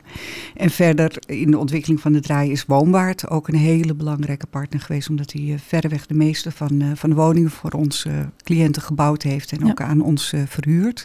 En 0.56 0.70
verder 0.70 1.12
in 1.28 1.52
de 1.52 1.58
ontwikkeling 1.58 1.99
van 2.00 2.12
de 2.14 2.20
draai 2.20 2.52
is 2.52 2.66
Woonwaard 2.66 3.30
ook 3.30 3.48
een 3.48 3.56
hele 3.56 3.94
belangrijke 3.94 4.48
partner 4.48 4.82
geweest, 4.82 5.10
omdat 5.10 5.32
hij 5.32 5.42
eh, 5.42 5.60
verreweg 5.68 6.06
de 6.06 6.14
meeste 6.14 6.52
van, 6.52 6.82
eh, 6.82 6.88
van 6.96 7.10
de 7.10 7.16
woningen 7.16 7.52
voor 7.52 7.72
onze 7.72 8.10
cliënten 8.44 8.82
gebouwd 8.82 9.22
heeft 9.24 9.52
en 9.52 9.66
Ja. 9.66 9.70
ook 9.72 9.82
aan 9.82 10.02
ons 10.02 10.34
eh, 10.34 10.42
verhuurd. 10.48 11.04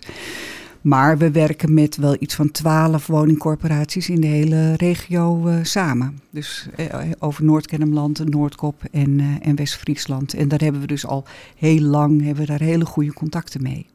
Maar 0.80 1.18
we 1.18 1.30
werken 1.30 1.74
met 1.74 1.96
wel 1.96 2.16
iets 2.18 2.34
van 2.34 2.50
twaalf 2.50 3.06
woningcorporaties 3.06 4.08
in 4.08 4.20
de 4.20 4.26
hele 4.26 4.74
regio 4.74 5.46
eh, 5.48 5.58
samen. 5.62 6.20
Dus 6.30 6.66
eh, 6.76 7.00
over 7.18 7.44
Noord-Kennemerland, 7.44 8.28
Noordkop 8.28 8.82
en, 8.90 9.20
eh, 9.20 9.48
en 9.48 9.56
West-Friesland. 9.56 10.34
En 10.34 10.48
daar 10.48 10.60
hebben 10.60 10.80
we 10.80 10.86
dus 10.86 11.06
al 11.06 11.24
heel 11.56 11.80
lang 11.80 12.22
hebben 12.22 12.44
we 12.44 12.50
daar 12.50 12.60
hele 12.60 12.84
goede 12.84 13.12
contacten 13.12 13.62
mee. 13.62 13.86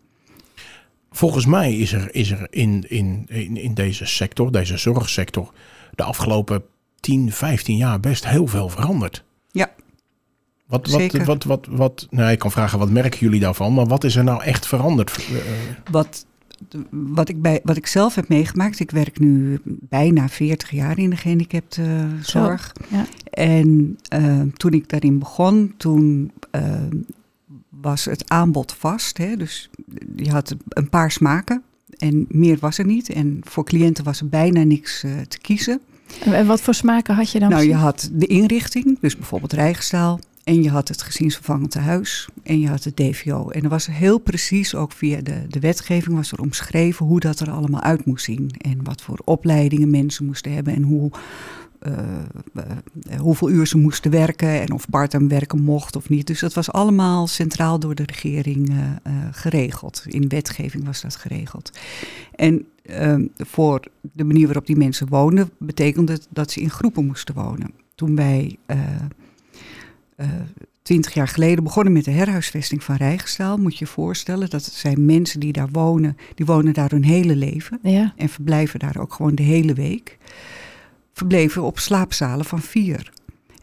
Volgens 1.12 1.46
mij 1.46 1.75
is 1.77 1.94
er, 1.94 2.15
is 2.15 2.32
er 2.32 2.48
in, 2.50 2.86
in, 2.88 3.25
in, 3.27 3.58
in 3.58 3.74
deze 3.74 4.06
sector, 4.06 4.51
deze 4.51 4.77
zorgsector, 4.77 5.53
de 5.96 6.03
afgelopen 6.03 6.63
10, 7.00 7.32
15 7.32 7.77
jaar 7.77 8.00
best 8.00 8.27
heel 8.27 8.48
veel 8.48 8.70
veranderd. 8.70 9.24
Ja. 9.51 9.72
Wat, 10.70 10.88
wat, 10.88 11.00
Zeker. 11.00 11.25
wat, 11.25 11.44
wat, 11.44 11.68
wat, 11.70 12.08
nou, 12.10 12.32
ik 12.32 12.39
kan 12.39 12.51
vragen, 12.51 12.79
wat 12.79 12.89
merken 12.89 13.20
jullie 13.20 13.39
daarvan? 13.39 13.74
Maar 13.74 13.86
wat 13.86 14.03
is 14.03 14.15
er 14.15 14.24
nou 14.24 14.44
echt 14.44 14.68
veranderd? 14.68 15.12
Eh, 15.18 15.36
Wat, 15.91 16.25
wat, 16.89 17.29
ik 17.29 17.41
bij, 17.41 17.60
wat 17.63 17.77
ik 17.77 17.88
zelf 17.88 18.15
heb 18.15 18.27
meegemaakt, 18.27 18.79
ik 18.79 18.91
werk 18.91 19.20
nu 19.20 19.60
bijna 19.63 20.29
40 20.29 20.72
jaar 20.72 20.98
in 20.98 21.10
de 21.10 21.15
gehandicaptenzorg. 21.15 22.72
ja. 22.89 23.06
En 23.29 23.98
eh, 24.10 24.41
toen 24.58 24.72
ik 24.74 24.89
daarin 24.89 25.20
begon, 25.20 25.74
toen 25.77 26.32
eh, 26.51 26.74
was 27.70 28.06
het 28.06 28.29
aanbod 28.29 28.74
vast. 28.74 29.18
Hè? 29.18 29.36
Dus 29.38 29.70
je 30.15 30.32
had 30.32 30.56
een 30.70 30.89
paar 30.89 31.12
smaken 31.12 31.63
en 31.98 32.25
meer 32.29 32.58
was 32.60 32.77
er 32.77 32.86
niet. 32.86 33.10
En 33.10 33.41
voor 33.44 33.65
cliënten 33.65 34.03
was 34.03 34.20
er 34.20 34.29
bijna 34.29 34.63
niks 34.63 35.00
te 35.27 35.39
kiezen. 35.41 35.82
En 36.25 36.45
wat 36.45 36.61
voor 36.61 36.73
smaken 36.73 37.15
had 37.15 37.31
je 37.31 37.39
dan? 37.39 37.49
Nou, 37.49 37.63
je 37.63 37.75
had 37.75 38.09
de 38.11 38.25
inrichting, 38.25 38.97
dus 38.99 39.15
bijvoorbeeld 39.15 39.53
Rijgenstaal. 39.53 40.19
En 40.43 40.63
je 40.63 40.69
had 40.69 40.87
het 40.87 41.01
gezinsvervangend 41.01 41.71
tehuis. 41.71 42.27
En 42.43 42.59
je 42.59 42.67
had 42.67 42.83
het 42.83 42.95
DVO. 42.95 43.49
En 43.49 43.63
er 43.63 43.69
was 43.69 43.85
heel 43.85 44.17
precies, 44.17 44.75
ook 44.75 44.91
via 44.91 45.21
de, 45.21 45.45
de 45.47 45.59
wetgeving, 45.59 46.15
was 46.15 46.31
er 46.31 46.39
omschreven 46.39 47.05
hoe 47.05 47.19
dat 47.19 47.39
er 47.39 47.49
allemaal 47.49 47.81
uit 47.81 48.05
moest 48.05 48.25
zien. 48.25 48.51
En 48.57 48.83
wat 48.83 49.01
voor 49.01 49.19
opleidingen 49.23 49.89
mensen 49.89 50.25
moesten 50.25 50.53
hebben. 50.53 50.75
En 50.75 50.83
hoe, 50.83 51.11
hoeveel 53.19 53.50
uur 53.50 53.67
ze 53.67 53.77
moesten 53.77 54.12
werken. 54.12 54.62
En 54.62 54.71
of 54.71 54.89
parttime 54.89 55.27
werken 55.27 55.62
mocht 55.62 55.95
of 55.95 56.09
niet. 56.09 56.27
Dus 56.27 56.39
dat 56.39 56.53
was 56.53 56.71
allemaal 56.71 57.27
centraal 57.27 57.79
door 57.79 57.95
de 57.95 58.05
regering 58.05 58.69
eh, 58.69 58.75
eh, 59.03 59.13
geregeld. 59.31 60.03
In 60.07 60.27
wetgeving 60.27 60.86
was 60.86 61.01
dat 61.01 61.15
geregeld. 61.15 61.71
En 62.36 62.65
ehm, 62.81 63.25
voor 63.36 63.83
de 64.01 64.24
manier 64.24 64.45
waarop 64.45 64.65
die 64.65 64.77
mensen 64.77 65.07
woonden, 65.07 65.50
betekende 65.57 66.12
het 66.12 66.27
dat 66.29 66.51
ze 66.51 66.62
in 66.62 66.69
groepen 66.69 67.05
moesten 67.05 67.36
wonen. 67.36 67.71
Toen 67.95 68.15
wij 68.15 68.57
eh, 68.65 68.77
twintig 70.81 71.13
jaar 71.13 71.27
geleden 71.27 71.63
begonnen 71.63 71.93
met 71.93 72.05
de 72.05 72.12
herhuisvesting 72.12 72.83
van 72.83 72.95
Rijgenstaal, 72.95 73.57
moet 73.57 73.77
je 73.77 73.86
je 73.86 73.91
voorstellen 73.91 74.50
dat 74.50 74.63
zijn 74.63 75.05
mensen 75.05 75.39
die 75.39 75.51
daar 75.53 75.69
wonen, 75.71 76.17
die 76.36 76.45
wonen 76.45 76.74
daar 76.74 76.89
hun 76.89 77.03
hele 77.03 77.36
leven 77.36 77.79
Ja, 77.81 78.13
en 78.15 78.29
verblijven 78.29 78.79
daar 78.79 78.98
ook 78.98 79.13
gewoon 79.13 79.36
de 79.36 79.43
hele 79.43 79.74
week. 79.74 80.17
Verbleven 81.19 81.63
op 81.63 81.79
slaapzalen 81.79 82.45
van 82.45 82.61
vier. 82.61 83.11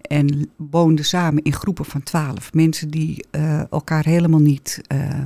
En 0.01 0.51
woonden 0.57 1.05
samen 1.05 1.43
in 1.43 1.53
groepen 1.53 1.85
van 1.85 2.03
twaalf. 2.03 2.53
Mensen 2.53 2.91
die 2.91 3.25
eh, 3.31 3.71
elkaar 3.71 4.05
helemaal 4.05 4.41
niet 4.41 4.81
eh, 4.87 5.23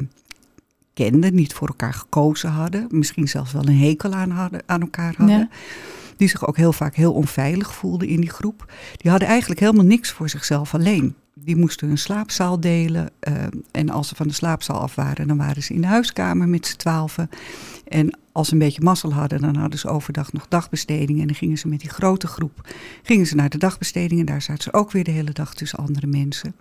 kenden, 0.94 1.34
niet 1.34 1.52
voor 1.52 1.68
elkaar 1.68 1.94
gekozen 1.94 2.50
hadden. 2.50 2.87
Misschien 2.90 3.28
zelfs 3.28 3.52
wel 3.52 3.68
een 3.68 3.78
hekel 3.78 4.12
aan, 4.12 4.30
hadden, 4.30 4.62
aan 4.66 4.80
elkaar 4.80 5.14
hadden. 5.16 5.38
Ja. 5.38 5.49
Die 6.16 6.28
zich 6.28 6.46
ook 6.46 6.56
heel 6.56 6.72
vaak 6.72 6.94
heel 6.94 7.12
onveilig 7.12 7.75
voelden 7.75 8.08
in 8.08 8.20
die 8.20 8.30
groep. 8.30 8.72
Die 8.96 9.10
hadden 9.10 9.28
eigenlijk 9.28 9.60
helemaal 9.60 9.84
niks 9.84 10.10
voor 10.10 10.28
zichzelf 10.28 10.75
alleen. 10.75 11.14
Die 11.44 11.56
moesten 11.56 11.88
hun 11.88 11.99
slaapzaal 11.99 12.61
delen. 12.61 13.11
eh, 13.20 13.35
en 13.70 13.90
als 13.90 14.09
ze 14.09 14.14
van 14.14 14.28
de 14.28 14.35
slaapzaal 14.35 14.80
af 14.80 14.94
waren, 14.94 15.28
dan 15.28 15.37
waren 15.37 15.62
ze 15.62 15.75
in 15.75 15.80
de 15.80 15.87
huiskamer 15.87 16.49
met 16.49 16.66
z'n 16.66 16.76
twaalfen. 16.76 17.28
En 17.88 18.18
als 18.32 18.47
ze 18.47 18.52
een 18.52 18.59
beetje 18.59 18.82
mazzel 18.82 19.12
hadden, 19.12 19.40
dan 19.40 19.56
hadden 19.56 19.78
ze 19.78 19.88
overdag 19.88 20.32
nog 20.32 20.49
dagbestedingen. 20.49 21.20
En 21.20 21.26
dan 21.26 21.37
gingen 21.37 21.59
ze 21.59 21.68
met 21.68 21.80
die 21.80 21.90
grote 21.90 22.26
groep 22.26 22.68
gingen 23.02 23.26
ze 23.26 23.35
naar 23.35 23.49
de 23.49 23.59
dagbesteding. 23.59 24.20
En 24.20 24.26
daar 24.26 24.42
zaten 24.42 24.62
ze 24.62 24.73
ook 24.73 24.90
weer 24.92 25.04
de 25.04 25.11
hele 25.11 25.32
dag 25.32 25.54
tussen 25.54 25.78
andere 25.78 26.06
mensen. 26.06 26.54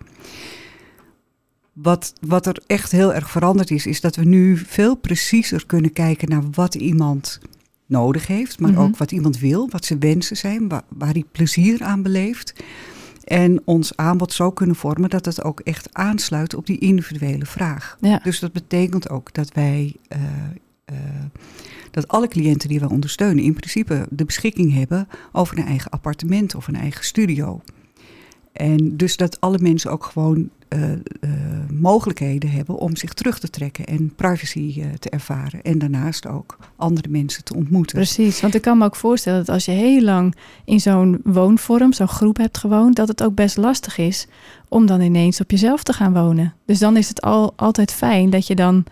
Wat, 1.72 2.12
wat 2.20 2.46
er 2.46 2.62
echt 2.66 2.92
heel 2.92 3.14
erg 3.14 3.30
veranderd 3.30 3.70
is, 3.70 3.86
is 3.86 4.00
dat 4.00 4.16
we 4.16 4.24
nu 4.24 4.56
veel 4.56 4.94
preciezer 4.96 5.66
kunnen 5.66 5.92
kijken 5.92 6.28
naar 6.28 6.42
wat 6.50 6.74
iemand 6.74 7.38
nodig 7.86 8.26
heeft. 8.26 8.60
Maar 8.60 8.70
Mhm. 8.72 8.80
ook 8.80 8.96
wat 8.96 9.12
iemand 9.12 9.38
wil, 9.38 9.68
wat 9.70 9.84
zijn 9.84 10.00
wensen 10.00 10.36
zijn, 10.36 10.68
waar, 10.68 10.82
waar 10.88 11.12
hij 11.12 11.24
plezier 11.32 11.82
aan 11.82 12.02
beleeft. 12.02 12.52
En 13.30 13.62
ons 13.64 13.96
aanbod 13.96 14.32
zo 14.32 14.50
kunnen 14.50 14.76
vormen 14.76 15.10
dat 15.10 15.24
het 15.24 15.44
ook 15.44 15.60
echt 15.60 15.88
aansluit 15.92 16.54
op 16.54 16.66
die 16.66 16.78
individuele 16.78 17.46
vraag. 17.46 17.96
ja. 18.00 18.20
Dus 18.22 18.38
dat 18.38 18.52
betekent 18.52 19.10
ook 19.10 19.32
dat 19.32 19.52
wij, 19.52 19.96
eh, 20.08 20.20
eh, 20.84 20.96
dat 21.90 22.08
alle 22.08 22.28
cliënten 22.28 22.68
die 22.68 22.80
wij 22.80 22.88
ondersteunen, 22.88 23.44
in 23.44 23.54
principe 23.54 24.06
de 24.10 24.24
beschikking 24.24 24.72
hebben 24.72 25.08
over 25.32 25.58
een 25.58 25.66
eigen 25.66 25.90
appartement 25.90 26.54
of 26.54 26.68
een 26.68 26.76
eigen 26.76 27.04
studio. 27.04 27.60
En 28.52 28.96
dus 28.96 29.16
dat 29.16 29.40
alle 29.40 29.58
mensen 29.58 29.90
ook 29.90 30.04
gewoon 30.04 30.50
eh, 30.70 30.92
eh, 30.92 30.98
mogelijkheden 31.70 32.50
hebben 32.50 32.76
om 32.76 32.96
zich 32.96 33.12
terug 33.12 33.38
te 33.38 33.50
trekken 33.50 33.84
en 33.84 34.14
privacy 34.14 34.74
eh, 34.76 34.86
te 34.98 35.10
ervaren. 35.10 35.62
En 35.62 35.78
daarnaast 35.78 36.26
ook 36.26 36.56
andere 36.76 37.08
mensen 37.08 37.44
te 37.44 37.54
ontmoeten. 37.54 37.96
Precies, 37.96 38.40
want 38.40 38.54
ik 38.54 38.62
kan 38.62 38.78
me 38.78 38.84
ook 38.84 38.96
voorstellen 38.96 39.38
dat 39.38 39.48
als 39.48 39.64
je 39.64 39.70
heel 39.70 40.02
lang 40.02 40.34
in 40.64 40.80
zo'n 40.80 41.20
woonvorm, 41.24 41.92
zo'n 41.92 42.08
groep 42.08 42.36
hebt 42.36 42.58
gewoond, 42.58 42.96
dat 42.96 43.08
het 43.08 43.22
ook 43.22 43.34
best 43.34 43.56
lastig 43.56 43.98
is 43.98 44.26
om 44.68 44.86
dan 44.86 45.00
ineens 45.00 45.40
op 45.40 45.50
jezelf 45.50 45.82
te 45.82 45.92
gaan 45.92 46.12
wonen. 46.12 46.54
Dus 46.66 46.78
dan 46.78 46.96
is 46.96 47.08
het 47.08 47.20
al, 47.20 47.52
altijd 47.56 47.92
fijn 47.92 48.30
dat 48.30 48.46
je 48.46 48.54
dan 48.54 48.84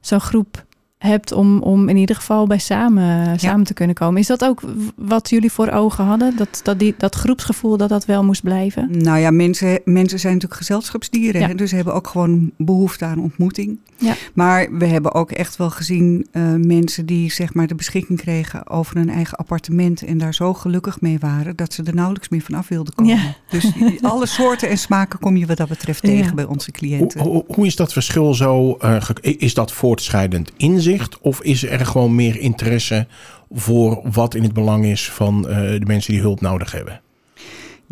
zo'n 0.00 0.20
groep 0.20 0.64
hebt 1.00 1.32
om, 1.32 1.62
om 1.62 1.88
in 1.88 1.96
ieder 1.96 2.16
geval 2.16 2.46
bij 2.46 2.58
samen, 2.58 3.38
samen 3.38 3.66
te 3.66 3.74
kunnen 3.74 3.94
komen. 3.94 4.20
Is 4.20 4.26
dat 4.26 4.44
ook 4.44 4.60
wat 4.96 5.30
jullie 5.30 5.52
voor 5.52 5.68
ogen 5.68 6.04
hadden? 6.04 6.36
Dat, 6.36 6.60
dat, 6.62 6.78
die, 6.78 6.94
dat 6.98 7.14
groepsgevoel 7.14 7.76
dat 7.76 7.88
dat 7.88 8.04
wel 8.04 8.24
moest 8.24 8.42
blijven? 8.42 8.88
Nou 9.02 9.18
ja, 9.18 9.30
mensen, 9.30 9.80
mensen 9.84 10.18
zijn 10.18 10.32
natuurlijk 10.32 10.60
gezelschapsdieren. 10.60 11.42
Hè? 11.42 11.54
Dus 11.54 11.70
ze 11.70 11.76
hebben 11.76 11.94
ook 11.94 12.06
gewoon 12.06 12.50
behoefte 12.56 13.04
aan 13.04 13.20
ontmoeting. 13.20 13.78
Ja. 13.96 14.14
Maar 14.34 14.78
we 14.78 14.86
hebben 14.86 15.14
ook 15.14 15.30
echt 15.30 15.56
wel 15.56 15.70
gezien 15.70 16.26
uh, 16.32 16.54
mensen 16.54 17.06
die 17.06 17.32
zeg 17.32 17.54
maar 17.54 17.66
de 17.66 17.74
beschikking 17.74 18.20
kregen 18.20 18.68
over 18.68 18.96
een 18.96 19.10
eigen 19.10 19.38
appartement. 19.38 20.02
En 20.02 20.18
daar 20.18 20.34
zo 20.34 20.54
gelukkig 20.54 21.00
mee 21.00 21.18
waren 21.18 21.56
dat 21.56 21.72
ze 21.72 21.82
er 21.82 21.94
nauwelijks 21.94 22.28
meer 22.28 22.40
van 22.40 22.54
af 22.54 22.68
wilden 22.68 22.94
komen. 22.94 23.16
Ja. 23.16 23.34
Dus 23.50 23.72
alle 24.00 24.26
soorten 24.26 24.68
en 24.68 24.78
smaken 24.78 25.18
kom 25.18 25.36
je 25.36 25.46
wat 25.46 25.56
dat 25.56 25.68
betreft 25.68 26.02
tegen 26.02 26.34
bij 26.34 26.44
onze 26.44 26.70
cliënten. 26.70 27.20
Hoe, 27.20 27.32
hoe, 27.32 27.44
hoe, 27.46 27.66
is 27.66 27.76
dat 27.76 27.92
verschil 27.92 28.34
zo? 28.34 28.78
Uh, 28.84 29.00
is 29.20 29.54
dat 29.54 29.72
voortschrijdend 29.72 30.52
inzicht? 30.56 30.88
Of 31.20 31.42
is 31.42 31.64
er 31.66 31.86
gewoon 31.86 32.14
meer 32.14 32.38
interesse 32.38 33.06
voor 33.50 34.00
wat 34.12 34.34
in 34.34 34.42
het 34.42 34.52
belang 34.52 34.84
is 34.84 35.10
van 35.10 35.46
uh, 35.48 35.56
de 35.56 35.86
mensen 35.86 36.12
die 36.12 36.22
hulp 36.22 36.40
nodig 36.40 36.72
hebben? 36.72 37.00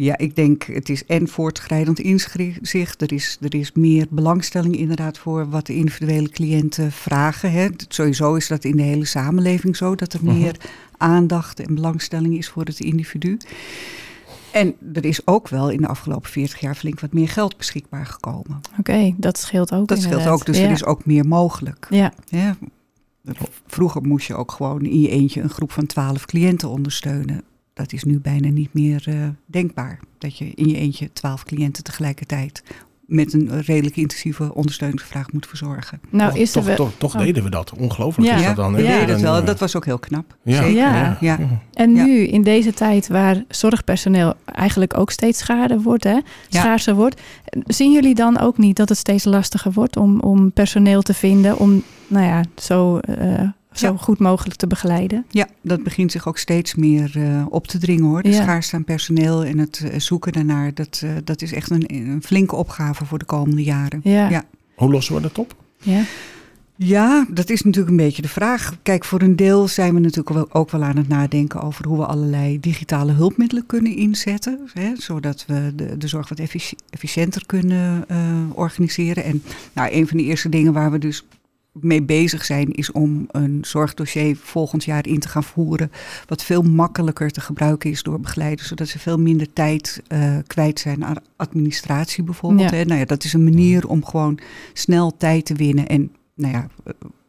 Ja, 0.00 0.19
ik 0.19 0.37
denk 0.37 0.62
het 0.62 0.88
is 0.88 1.07
en 1.07 1.28
voortschrijdend 1.28 2.00
inzicht. 2.00 3.02
Er 3.02 3.12
is, 3.12 3.38
er 3.40 3.55
is 3.55 3.73
meer 3.73 4.07
belangstelling 4.11 4.76
inderdaad 4.76 5.19
voor 5.19 5.50
wat 5.50 5.67
de 5.67 5.75
individuele 5.75 6.28
cliënten 6.28 6.93
vragen. 6.93 7.52
Hè. 7.52 7.69
Sowieso 7.88 8.35
is 8.35 8.47
dat 8.47 8.64
in 8.64 8.76
de 8.76 8.83
hele 8.83 9.05
samenleving 9.05 9.76
zo, 9.76 9.95
dat 9.95 10.12
er 10.12 10.25
meer 10.25 10.57
aandacht 10.97 11.61
en 11.61 11.75
belangstelling 11.75 12.37
is 12.38 12.49
voor 12.49 12.64
het 12.64 12.81
individu. 12.81 13.38
En 14.52 14.75
er 14.93 15.05
is 15.05 15.26
ook 15.26 15.49
wel 15.49 15.71
in 15.71 15.81
de 15.81 15.87
afgelopen 15.87 16.31
40 16.31 16.61
jaar 16.61 16.75
flink 16.75 17.00
wat 17.00 17.12
meer 17.12 17.28
geld 17.28 17.57
beschikbaar 17.57 18.07
gekomen. 18.07 18.61
Oké, 18.78 19.14
dat 19.17 19.38
scheelt 19.38 19.73
ook. 19.73 19.88
Dat 19.88 20.02
scheelt 20.02 20.26
ook, 20.26 20.47
dus 20.47 20.59
er 20.59 20.71
is 20.71 20.85
ook 20.85 21.07
meer 21.07 21.26
mogelijk. 21.26 21.87
Ja. 21.90 22.12
ja. 22.26 22.57
Vroeger 23.67 24.03
moest 24.03 24.27
je 24.27 24.35
ook 24.35 24.53
gewoon 24.53 24.85
in 24.85 25.01
je 25.01 25.09
eentje 25.09 25.41
een 25.41 25.51
groep 25.51 25.73
van 25.73 25.87
12 25.87 26.25
cliënten 26.25 26.69
ondersteunen. 26.69 27.43
Dat 27.73 27.93
is 27.93 28.05
nu 28.05 28.21
bijna 28.21 28.49
niet 28.49 28.73
meer 28.73 29.05
uh, 29.09 29.29
denkbaar. 29.47 30.01
Dat 30.19 30.39
je 30.39 30.45
in 30.55 30.69
je 30.69 30.77
eentje 30.77 31.13
12 31.13 31.45
cliënten 31.45 31.85
tegelijkertijd 31.85 32.63
met 33.09 33.33
een 33.33 33.62
redelijk 33.62 33.97
intensieve 33.97 34.55
ondersteuningsvraag 34.55 35.33
moet 35.33 35.47
verzorgen. 35.47 36.00
Nou, 36.11 36.38
is 36.38 36.53
toch, 36.53 36.65
we... 36.65 36.75
toch, 36.75 36.93
toch, 36.99 37.15
oh. 37.15 37.21
deden 37.21 37.43
we 37.43 37.50
dat. 37.50 37.73
Ongelooflijk 37.73 38.33
is 38.33 38.45
dat 38.45 38.57
dan. 38.57 38.83
Ja, 38.83 38.99
ja. 38.99 39.07
Dat, 39.07 39.21
wel. 39.21 39.45
dat 39.45 39.59
was 39.59 39.77
ook 39.77 39.85
heel 39.85 39.99
knap. 39.99 40.37
Ja. 40.43 40.65
Ja. 40.65 41.17
ja. 41.21 41.38
En 41.73 41.93
nu, 41.93 42.27
in 42.27 42.43
deze 42.43 42.73
tijd 42.73 43.09
waar 43.09 43.45
zorgpersoneel 43.49 44.35
eigenlijk 44.45 44.99
ook 44.99 45.11
steeds 45.11 45.38
schaarder 45.38 45.81
wordt, 45.81 46.05
hè, 46.05 46.19
schaarser 46.49 46.95
wordt, 46.95 47.21
zien 47.67 47.93
jullie 47.93 48.15
dan 48.15 48.38
ook 48.38 48.59
niet 48.59 48.77
dat 48.77 48.88
het 48.88 48.99
steeds 48.99 49.25
lastiger 49.25 49.73
wordt 49.73 49.97
om, 49.97 50.21
om 50.21 50.53
personeel 50.53 51.03
te 51.03 51.15
vinden, 51.15 51.59
om 51.59 51.83
nou 52.07 52.27
ja, 52.27 52.43
zo 52.57 53.00
uh, 53.21 53.41
zo 53.73 53.97
goed 53.97 54.19
mogelijk 54.19 54.57
te 54.57 54.67
begeleiden. 54.67 55.27
Ja, 55.29 55.49
dat 55.63 55.83
begint 55.83 56.13
zich 56.13 56.29
ook 56.29 56.39
steeds 56.39 56.75
meer 56.75 57.13
uh, 57.17 57.47
op 57.49 57.67
te 57.67 57.79
dringen 57.79 58.05
hoor. 58.05 58.23
De 58.23 58.29
ja. 58.29 58.43
schaarste 58.43 58.77
aan 58.77 58.85
personeel 58.85 59.45
en 59.45 59.59
het 59.59 59.83
uh, 59.85 59.99
zoeken 59.99 60.33
daarnaar, 60.33 60.75
dat, 60.75 61.01
uh, 61.05 61.11
dat 61.25 61.43
is 61.43 61.53
echt 61.53 61.71
een, 61.71 61.85
een, 61.87 62.23
flinke 62.23 62.57
opgave 62.57 63.05
voor 63.05 63.19
de 63.19 63.25
komende 63.25 63.63
jaren. 63.63 64.01
Ja. 64.03 64.29
ja. 64.29 64.45
Hoe 64.75 64.91
lossen 64.91 65.15
we 65.15 65.21
dat 65.21 65.39
op? 65.39 65.55
Ja. 65.79 66.03
Ja, 66.81 67.27
dat 67.31 67.51
is 67.51 67.63
natuurlijk 67.63 67.91
een 67.91 68.05
beetje 68.05 68.23
de 68.23 68.29
vraag. 68.29 68.77
Kijk, 68.83 69.05
voor 69.05 69.23
een 69.23 69.37
deel 69.37 69.69
zijn 69.69 69.95
we 69.95 70.01
natuurlijk 70.01 70.57
ook 70.57 70.71
wel 70.71 70.83
aan 70.83 70.97
het 70.97 71.09
nadenken 71.09 71.61
over 71.61 71.87
hoe 71.87 71.99
we 71.99 72.07
allerlei 72.07 72.61
digitale 72.61 73.13
hulpmiddelen 73.13 73.67
kunnen 73.67 73.97
inzetten. 73.97 74.61
Hè, 74.73 74.93
zodat 74.97 75.45
we 75.47 75.73
de, 75.75 75.97
de 75.97 76.09
zorg 76.09 76.29
wat 76.29 76.39
efficiënter 76.91 77.47
kunnen 77.47 78.05
uh, 78.11 78.17
organiseren. 78.53 79.25
En 79.25 79.43
nou, 79.73 79.93
een 79.93 80.09
van 80.09 80.17
de 80.17 80.23
eerste 80.23 80.49
dingen 80.49 80.73
waar 80.73 80.91
we 80.91 80.99
dus 80.99 81.25
mee 81.73 82.03
bezig 82.03 82.45
zijn, 82.45 82.73
is 82.73 82.93
om 82.93 83.27
een 83.31 83.59
zorgdossier 83.63 84.37
volgend 84.37 84.85
jaar 84.85 85.07
in 85.07 85.19
te 85.19 85.29
gaan 85.29 85.45
voeren. 85.45 85.91
Wat 86.27 86.45
veel 86.45 86.63
makkelijker 86.63 87.31
te 87.31 87.41
gebruiken 87.41 87.91
is 87.91 88.03
door 88.03 88.21
begeleiders, 88.21 88.69
zodat 88.69 88.89
ze 88.89 88.99
veel 88.99 89.19
minder 89.19 89.53
tijd 89.53 90.03
uh, 90.09 90.37
kwijt 90.47 90.81
zijn 90.81 91.05
aan 91.05 91.17
administratie 91.37 92.25
bijvoorbeeld. 92.25 92.71
Hè. 92.71 92.85
Nou 92.85 92.99
ja, 92.99 93.05
dat 93.05 93.25
is 93.25 93.33
een 93.33 93.45
manier 93.45 93.89
om 93.89 94.05
gewoon 94.05 94.39
snel 94.73 95.17
tijd 95.17 95.45
te 95.45 95.55
winnen 95.55 95.87
en 95.87 96.13
nou 96.35 96.53
ja, 96.53 96.67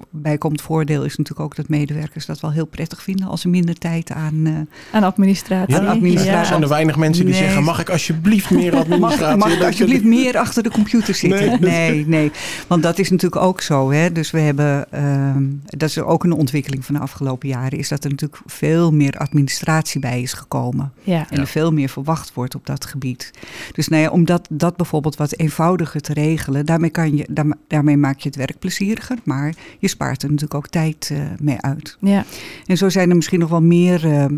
bijkomend 0.10 0.62
voordeel 0.62 1.04
is 1.04 1.18
natuurlijk 1.18 1.40
ook 1.40 1.56
dat 1.56 1.70
medewerkers 1.70 2.26
dat 2.26 2.40
wel 2.40 2.52
heel 2.52 2.66
prettig 2.66 3.04
vinden 3.04 3.28
als 3.28 3.42
ze 3.42 3.50
minder 3.50 3.76
tijd 3.76 4.12
aan, 4.12 4.36
uh, 4.36 4.58
aan 4.92 5.04
administratie. 5.04 5.74
Ja, 5.74 5.80
aan 5.80 5.88
administratie. 5.88 6.32
Ja. 6.32 6.40
Er 6.40 6.46
zijn 6.46 6.62
er 6.62 6.68
weinig 6.68 6.96
mensen 6.96 7.26
die 7.26 7.34
zeggen: 7.34 7.64
mag 7.64 7.80
ik 7.80 7.90
alsjeblieft 7.90 8.50
meer 8.50 8.76
administratie? 8.84 9.38
mag, 9.38 9.48
mag 9.50 9.58
ik 9.58 9.64
alsjeblieft 9.64 10.04
meer 10.04 10.38
achter 10.38 10.64
de 10.64 10.72
computer 10.72 11.16
zitten? 11.16 11.62
Nee, 11.62 12.08
nee, 12.08 12.32
Want 12.68 12.84
dat 12.84 13.00
is 13.00 13.10
natuurlijk 13.10 13.42
ook 13.42 13.62
zo. 13.62 13.92
Hè? 13.92 14.12
Dus 14.12 14.32
we 14.32 14.40
hebben, 14.40 14.86
uh, 14.94 15.36
dat 15.66 15.90
is 15.90 16.00
ook 16.00 16.24
een 16.24 16.32
ontwikkeling 16.32 16.86
van 16.86 16.96
de 16.96 17.02
afgelopen 17.02 17.48
jaren, 17.48 17.78
is 17.78 17.88
dat 17.88 18.04
er 18.04 18.10
natuurlijk 18.10 18.42
veel 18.46 18.92
meer 18.92 19.18
administratie 19.18 20.00
bij 20.00 20.22
is 20.22 20.34
gekomen. 20.34 20.92
Ja. 21.04 21.26
En 21.30 21.40
er 21.40 21.48
veel 21.48 21.72
meer 21.72 21.90
verwacht 21.90 22.34
wordt 22.34 22.56
op 22.56 22.66
dat 22.66 22.86
gebied. 22.86 23.32
Dus 23.72 23.88
nou 23.88 24.04
ja, 24.04 24.10
om 24.10 24.26
dat, 24.26 24.48
dat 24.52 24.78
bijvoorbeeld 24.78 25.16
wat 25.16 25.38
eenvoudiger 25.38 26.02
te 26.02 26.14
regelen, 26.14 26.66
daarmee, 26.66 26.90
kan 26.90 27.18
je, 27.18 27.54
daarmee 27.68 27.98
maak 27.98 28.20
je 28.20 28.28
het 28.28 28.38
werk 28.38 28.60
plezieriger, 28.60 29.18
maar 29.24 29.54
je 29.80 29.88
spaart 29.90 30.24
er 30.24 30.30
natuurlijk 30.30 30.54
ook 30.54 30.68
tijd 30.68 31.10
uh, 31.12 31.20
mee 31.40 31.58
uit. 31.62 31.98
Ja. 32.00 32.26
En 32.66 32.78
zo 32.78 32.90
zijn 32.90 33.10
er 33.10 33.16
misschien 33.16 33.40
nog 33.40 33.50
wel 33.50 33.62
meer 33.62 34.06
uh, 34.06 34.22
uh, 34.22 34.30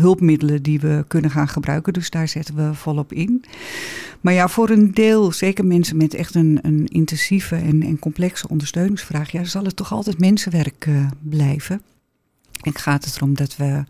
hulpmiddelen 0.00 0.62
die 0.62 0.80
we 0.80 1.04
kunnen 1.08 1.30
gaan 1.30 1.48
gebruiken. 1.48 1.92
Dus 1.92 2.10
daar 2.10 2.28
zetten 2.28 2.54
we 2.54 2.74
volop 2.74 3.12
in. 3.12 3.44
Maar 4.20 4.32
ja, 4.32 4.48
voor 4.48 4.70
een 4.70 4.94
deel, 4.94 5.32
zeker 5.32 5.64
mensen 5.64 5.96
met 5.96 6.14
echt 6.14 6.34
een, 6.34 6.58
een 6.62 6.86
intensieve 6.86 7.56
en, 7.56 7.82
en 7.82 7.98
complexe 7.98 8.48
ondersteuningsvraag, 8.48 9.30
ja, 9.30 9.44
zal 9.44 9.64
het 9.64 9.76
toch 9.76 9.92
altijd 9.92 10.18
mensenwerk 10.18 10.88
blijven. 11.20 11.82
En 12.60 12.74
gaat 12.74 13.04
het 13.04 13.16
erom 13.16 13.34
dat 13.34 13.56
we, 13.56 13.84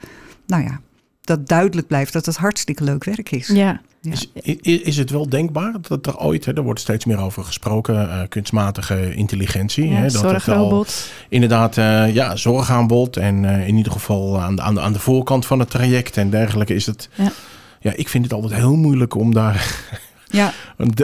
nou 0.46 0.62
ja, 0.62 0.80
dat 1.20 1.48
duidelijk 1.48 1.86
blijft 1.86 2.12
dat 2.12 2.26
het 2.26 2.36
hartstikke 2.36 2.84
leuk 2.84 3.04
werk 3.04 3.30
is. 3.30 3.46
Ja. 3.46 3.80
Is, 4.02 4.28
is, 4.62 4.96
het 4.96 5.10
wel 5.10 5.28
denkbaar 5.28 5.74
dat 5.88 6.06
er 6.06 6.18
ooit, 6.18 6.44
hè, 6.44 6.54
er 6.54 6.62
wordt 6.62 6.80
steeds 6.80 7.04
meer 7.04 7.18
over 7.18 7.44
gesproken, 7.44 7.94
uh, 7.94 8.20
kunstmatige 8.28 9.14
intelligentie. 9.14 9.88
Ja, 9.88 9.94
hè, 9.94 10.02
dat 10.02 10.12
zorgrobot. 10.12 11.10
inderdaad, 11.28 11.76
uh, 11.76 12.14
ja, 12.14 12.36
zorgaanbod 12.36 13.16
en 13.16 13.42
uh, 13.42 13.68
in 13.68 13.76
ieder 13.76 13.92
geval 13.92 14.40
aan 14.40 14.56
de, 14.56 14.62
aan, 14.62 14.74
de, 14.74 14.80
aan 14.80 14.92
de 14.92 14.98
voorkant 14.98 15.46
van 15.46 15.58
het 15.58 15.70
traject 15.70 16.16
en 16.16 16.30
dergelijke 16.30 16.74
is 16.74 16.86
het. 16.86 17.08
Ja. 17.14 17.32
ja, 17.80 17.92
ik 17.96 18.08
vind 18.08 18.24
het 18.24 18.32
altijd 18.32 18.54
heel 18.54 18.76
moeilijk 18.76 19.14
om 19.14 19.34
daar 19.34 19.88
ja. 20.30 20.52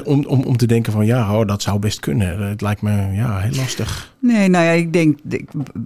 Om, 0.05 0.25
om, 0.27 0.43
om 0.43 0.57
te 0.57 0.67
denken 0.67 0.93
van 0.93 1.07
ja, 1.07 1.39
oh, 1.39 1.47
dat 1.47 1.63
zou 1.63 1.79
best 1.79 2.01
kunnen. 2.01 2.49
Het 2.49 2.61
lijkt 2.61 2.83
me 2.83 3.13
ja, 3.13 3.39
heel 3.39 3.57
lastig. 3.57 4.15
Nee, 4.19 4.49
nou 4.49 4.65
ja, 4.65 4.71
ik 4.71 4.93
denk, 4.93 5.19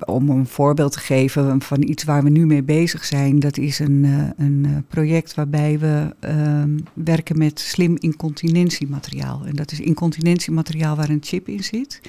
om 0.04 0.30
een 0.30 0.46
voorbeeld 0.46 0.92
te 0.92 0.98
geven 0.98 1.62
van 1.62 1.82
iets 1.82 2.04
waar 2.04 2.22
we 2.22 2.30
nu 2.30 2.46
mee 2.46 2.62
bezig 2.62 3.04
zijn. 3.04 3.38
Dat 3.38 3.58
is 3.58 3.78
een, 3.78 4.04
eh, 4.04 4.46
een 4.46 4.64
eh, 4.64 4.70
project 4.88 5.34
waarbij 5.34 5.78
we 5.78 6.14
uh, 6.24 6.62
werken 6.94 7.38
met 7.38 7.60
slim 7.60 7.96
incontinentiemateriaal. 7.98 9.42
En 9.46 9.54
dat 9.54 9.72
is 9.72 9.80
incontinentiemateriaal 9.80 10.96
waar 10.96 11.08
een 11.08 11.22
chip 11.24 11.48
in 11.48 11.64
zit. 11.64 12.00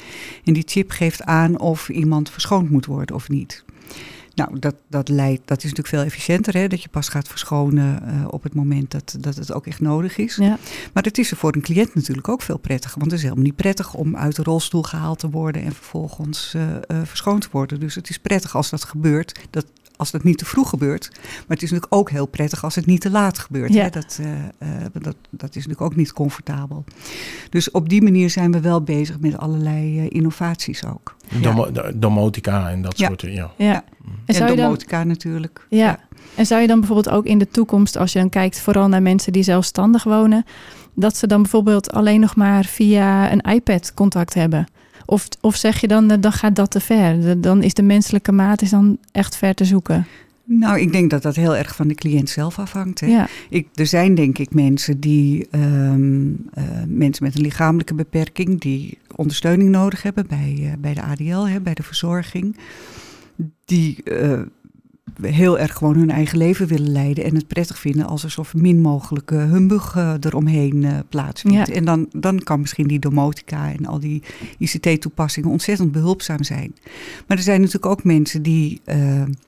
En 0.44 0.54
die 0.54 0.64
chip 0.66 0.92
geeft 0.92 1.24
aan 1.24 1.60
of 1.60 1.90
iemand 1.90 2.30
verschoond 2.30 2.70
moet 2.70 2.86
worden 2.86 3.16
of 3.16 3.30
niet. 3.30 3.64
Nou, 4.34 4.60
dat, 4.60 4.76
dat, 4.88 5.10
leidt, 5.10 5.42
dat 5.46 5.58
is 5.58 5.64
natuurlijk 5.64 5.96
veel 5.96 6.04
efficiënter, 6.04 6.54
hè, 6.54 6.68
dat 6.68 6.82
je 6.82 6.90
pas 6.90 7.10
gaat 7.10 7.28
verschonen 7.28 8.04
uh, 8.06 8.28
op 8.30 8.44
het 8.44 8.54
moment 8.54 8.92
dat, 8.92 9.16
dat 9.20 9.36
het 9.36 9.54
ook 9.54 9.68
echt 9.68 9.80
nodig 9.80 10.18
is. 10.18 10.36
Ja. 10.36 10.58
Maar 10.94 11.04
het 11.04 11.18
is 11.18 11.32
er 11.32 11.38
voor 11.38 11.56
een 11.56 11.62
cliënt 11.62 11.96
natuurlijk 11.96 12.30
ook 12.30 12.42
veel 12.42 12.58
prettiger, 12.58 13.00
want 13.00 13.12
het 13.12 13.20
is 13.20 13.26
helemaal 13.26 13.46
niet 13.46 13.56
prettig 13.56 13.94
om 13.94 14.18
uit 14.18 14.36
de 14.36 14.44
rolstoel 14.44 14.84
gehaald 14.84 15.20
te 15.20 15.30
worden 15.30 15.64
en 15.64 15.74
vervolgens 15.74 16.54
uh, 16.56 16.62
uh, 16.64 17.02
verschoond 17.04 17.42
te 17.42 17.48
worden. 17.52 17.80
Dus 17.80 17.96
het 17.96 18.10
is 18.10 18.20
prettig 18.20 18.56
als 18.56 18.70
dat 18.70 18.84
gebeurt, 18.84 19.40
dat 19.50 19.66
als 20.02 20.12
dat 20.12 20.24
niet 20.24 20.38
te 20.38 20.46
vroeg 20.46 20.70
gebeurt. 20.70 21.10
Maar 21.12 21.46
het 21.48 21.64
is 21.64 21.72
natuurlijk 21.72 21.94
ook 21.94 22.10
heel 22.10 22.26
prettig 22.26 22.64
als 22.64 22.76
het 22.76 22.86
niet 22.86 23.02
te 23.02 23.10
laat 23.10 23.40
gebeurt. 23.40 23.74
Ja. 23.74 23.84
Hè? 23.84 23.90
Dat, 23.90 24.18
uh, 24.22 24.28
uh, 24.32 24.70
dat, 24.92 25.16
dat 25.30 25.50
is 25.50 25.56
natuurlijk 25.56 25.82
ook 25.82 25.96
niet 25.96 26.14
comfortabel. 26.14 26.84
Dus 27.50 27.72
op 27.72 27.90
die 27.90 28.02
manier 28.02 28.30
zijn 28.30 28.52
we 28.52 28.60
wel 28.60 28.82
bezig 28.82 29.20
met 29.20 29.38
allerlei 29.38 30.00
uh, 30.00 30.06
innovaties 30.10 30.86
ook. 30.86 31.16
Domo 31.42 31.72
domotica 31.96 32.70
en 32.70 32.82
dat 32.82 32.98
soort 32.98 33.22
ja. 33.22 33.30
Ja. 33.30 33.52
ja. 33.58 33.84
En, 34.26 34.36
en 34.36 34.56
domotica 34.56 34.98
dan, 34.98 35.08
natuurlijk. 35.08 35.66
Ja. 35.70 36.00
En 36.36 36.46
zou 36.46 36.62
je 36.62 36.68
dan 36.68 36.80
bijvoorbeeld 36.80 37.16
ook 37.16 37.26
in 37.26 37.38
de 37.38 37.48
toekomst, 37.48 37.98
als 37.98 38.14
je 38.14 38.20
dan 38.20 38.30
kijkt 38.30 38.60
vooral 38.60 38.88
naar 38.88 39.02
mensen 39.02 39.34
die 39.34 39.44
zelfstandig 39.44 40.04
wonen, 40.04 40.46
dat 40.94 41.18
ze 41.18 41.28
dan 41.28 41.42
bijvoorbeeld 41.42 41.92
alleen 41.92 42.20
nog 42.20 42.36
maar 42.36 42.66
via 42.66 43.32
een 43.32 43.42
iPad 43.42 43.94
contact 43.94 44.34
hebben? 44.34 44.66
Of, 45.12 45.28
of 45.42 45.56
zeg 45.56 45.82
je 45.82 45.88
dan, 45.88 46.08
dan 46.08 46.32
gaat 46.32 46.56
dat 46.56 46.72
te 46.72 46.80
ver? 46.80 47.42
Dan 47.42 47.64
is 47.64 47.74
de 47.74 47.82
menselijke 47.84 48.32
maat 48.32 48.62
is 48.62 48.70
dan 48.70 48.98
echt 49.12 49.36
ver 49.36 49.54
te 49.54 49.66
zoeken? 49.66 50.08
Nou, 50.44 50.80
ik 50.80 50.92
denk 50.92 51.10
dat 51.10 51.22
dat 51.22 51.36
heel 51.36 51.56
erg 51.56 51.76
van 51.76 51.88
de 51.88 51.96
cliënt 51.96 52.30
zelf 52.30 52.60
afhangt. 52.60 53.00
Hè. 53.00 53.08
Ja. 53.08 53.28
Ik, 53.50 53.68
er 53.74 53.86
zijn 53.86 54.16
denk 54.16 54.38
ik 54.38 54.54
mensen 54.54 55.00
die 55.00 55.48
um, 55.52 56.50
uh, 56.58 56.64
mensen 56.88 57.24
met 57.24 57.36
een 57.36 57.42
lichamelijke 57.42 57.94
beperking 57.94 58.62
die 58.62 58.98
ondersteuning 59.16 59.70
nodig 59.70 60.02
hebben 60.02 60.28
bij, 60.28 60.58
uh, 60.60 60.72
bij 60.80 60.94
de 60.94 61.02
ADL, 61.02 61.48
hè, 61.48 61.62
bij 61.62 61.74
de 61.74 61.84
verzorging. 61.84 62.58
Die 63.66 63.98
uh, 64.04 64.42
heel 65.22 65.60
erg 65.60 65.74
gewoon 65.74 65.96
hun 65.96 66.10
eigen 66.10 66.38
leven 66.38 66.68
willen 66.68 66.92
leiden. 66.92 67.24
En 67.24 67.36
het 67.36 67.48
prettig 67.48 67.80
vinden 67.80 68.06
als 68.06 68.24
er 68.24 68.32
zo 68.32 68.44
min 68.54 68.82
mogelijk 68.82 69.32
uh, 69.32 69.52
humbug 69.52 69.96
uh, 69.96 70.14
eromheen 70.20 70.82
uh, 70.82 70.98
plaatsvindt. 71.10 71.70
En 71.70 71.86
dan, 71.86 72.08
dan 72.12 72.40
kan 72.40 72.60
misschien 72.60 72.88
die 72.88 73.00
domotica 73.00 73.72
en 73.72 73.86
al 73.86 74.00
die 74.00 74.24
ICT-toepassingen 74.58 75.50
ontzettend 75.50 75.92
behulpzaam 75.92 76.44
zijn. 76.44 76.76
Maar 77.28 77.38
er 77.38 77.44
zijn 77.44 77.60
natuurlijk 77.60 77.86
ook 77.86 78.04
mensen 78.04 78.42
die 78.42 78.82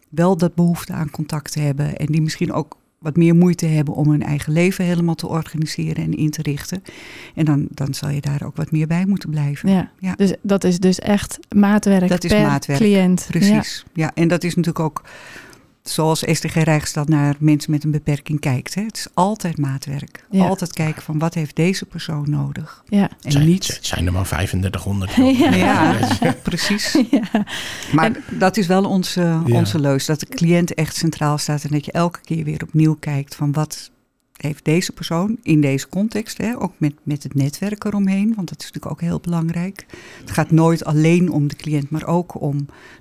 wel 0.09 0.37
dat 0.37 0.55
behoefte 0.55 0.93
aan 0.93 1.09
contact 1.09 1.55
hebben. 1.55 1.97
En 1.97 2.05
die 2.05 2.21
misschien 2.21 2.53
ook 2.53 2.77
wat 3.03 3.15
meer 3.15 3.35
moeite 3.35 3.65
hebben 3.65 3.93
om 3.93 4.09
hun 4.09 4.23
eigen 4.23 4.53
leven 4.53 4.85
helemaal 4.85 5.15
te 5.15 5.27
organiseren 5.27 6.03
en 6.03 6.13
in 6.13 6.29
te 6.29 6.41
richten. 6.41 6.83
En 7.35 7.45
dan, 7.45 7.67
dan 7.69 7.93
zal 7.93 8.09
je 8.09 8.21
daar 8.21 8.43
ook 8.45 8.55
wat 8.55 8.71
meer 8.71 8.87
bij 8.87 9.05
moeten 9.05 9.29
blijven. 9.29 9.69
Ja, 9.69 9.91
ja. 9.99 10.15
Dus 10.15 10.35
dat 10.41 10.63
is 10.63 10.79
dus 10.79 10.99
echt 10.99 11.39
maatwerk 11.55 12.07
dat 12.07 12.19
per 12.19 12.37
is 12.37 12.43
maatwerk, 12.43 12.79
cliënt. 12.79 13.25
Precies. 13.29 13.85
Ja. 13.93 14.03
ja, 14.03 14.11
en 14.13 14.27
dat 14.27 14.43
is 14.43 14.55
natuurlijk 14.55 14.85
ook 14.85 15.01
zoals 15.83 16.23
SDG 16.31 16.53
Rijksstad 16.53 17.09
naar 17.09 17.35
mensen 17.39 17.71
met 17.71 17.83
een 17.83 17.91
beperking 17.91 18.39
kijkt. 18.39 18.75
Hè. 18.75 18.81
Het 18.81 18.97
is 18.97 19.07
altijd 19.13 19.57
maatwerk. 19.57 20.25
Altijd 20.31 20.73
kijken 20.73 21.01
van 21.01 21.19
wat 21.19 21.33
heeft 21.33 21.55
deze 21.55 21.85
persoon 21.85 22.29
nodig. 22.29 22.83
Ja. 22.87 23.09
En 23.21 23.31
zijn, 23.31 23.45
niet... 23.45 23.79
zijn 23.81 24.05
er 24.05 24.11
maar 24.11 24.25
3500. 24.25 25.11
Ja, 25.43 25.55
ja 25.55 25.97
precies. 26.41 26.97
Ja. 27.11 27.45
Maar 27.91 28.11
dat 28.29 28.57
is 28.57 28.67
wel 28.67 28.85
onze, 28.85 29.41
onze 29.51 29.79
leus. 29.79 30.05
Dat 30.05 30.19
de 30.19 30.25
cliënt 30.25 30.73
echt 30.73 30.95
centraal 30.95 31.37
staat. 31.37 31.63
En 31.63 31.69
dat 31.69 31.85
je 31.85 31.91
elke 31.91 32.19
keer 32.21 32.43
weer 32.43 32.63
opnieuw 32.63 32.95
kijkt 32.95 33.35
van 33.35 33.51
wat 33.51 33.91
heeft 34.43 34.65
deze 34.65 34.91
persoon 34.91 35.37
in 35.43 35.61
deze 35.61 35.89
context, 35.89 36.37
hè, 36.37 36.61
ook 36.61 36.73
met, 36.77 36.93
met 37.03 37.23
het 37.23 37.35
netwerk 37.35 37.83
eromheen, 37.83 38.33
want 38.35 38.49
dat 38.49 38.59
is 38.59 38.65
natuurlijk 38.65 38.91
ook 38.91 39.01
heel 39.01 39.19
belangrijk. 39.19 39.85
Het 40.19 40.31
gaat 40.31 40.51
nooit 40.51 40.85
alleen 40.85 41.31
om 41.31 41.47
de 41.47 41.55
cliënt, 41.55 41.89
maar 41.89 42.05
ook 42.05 42.41
om 42.41 42.55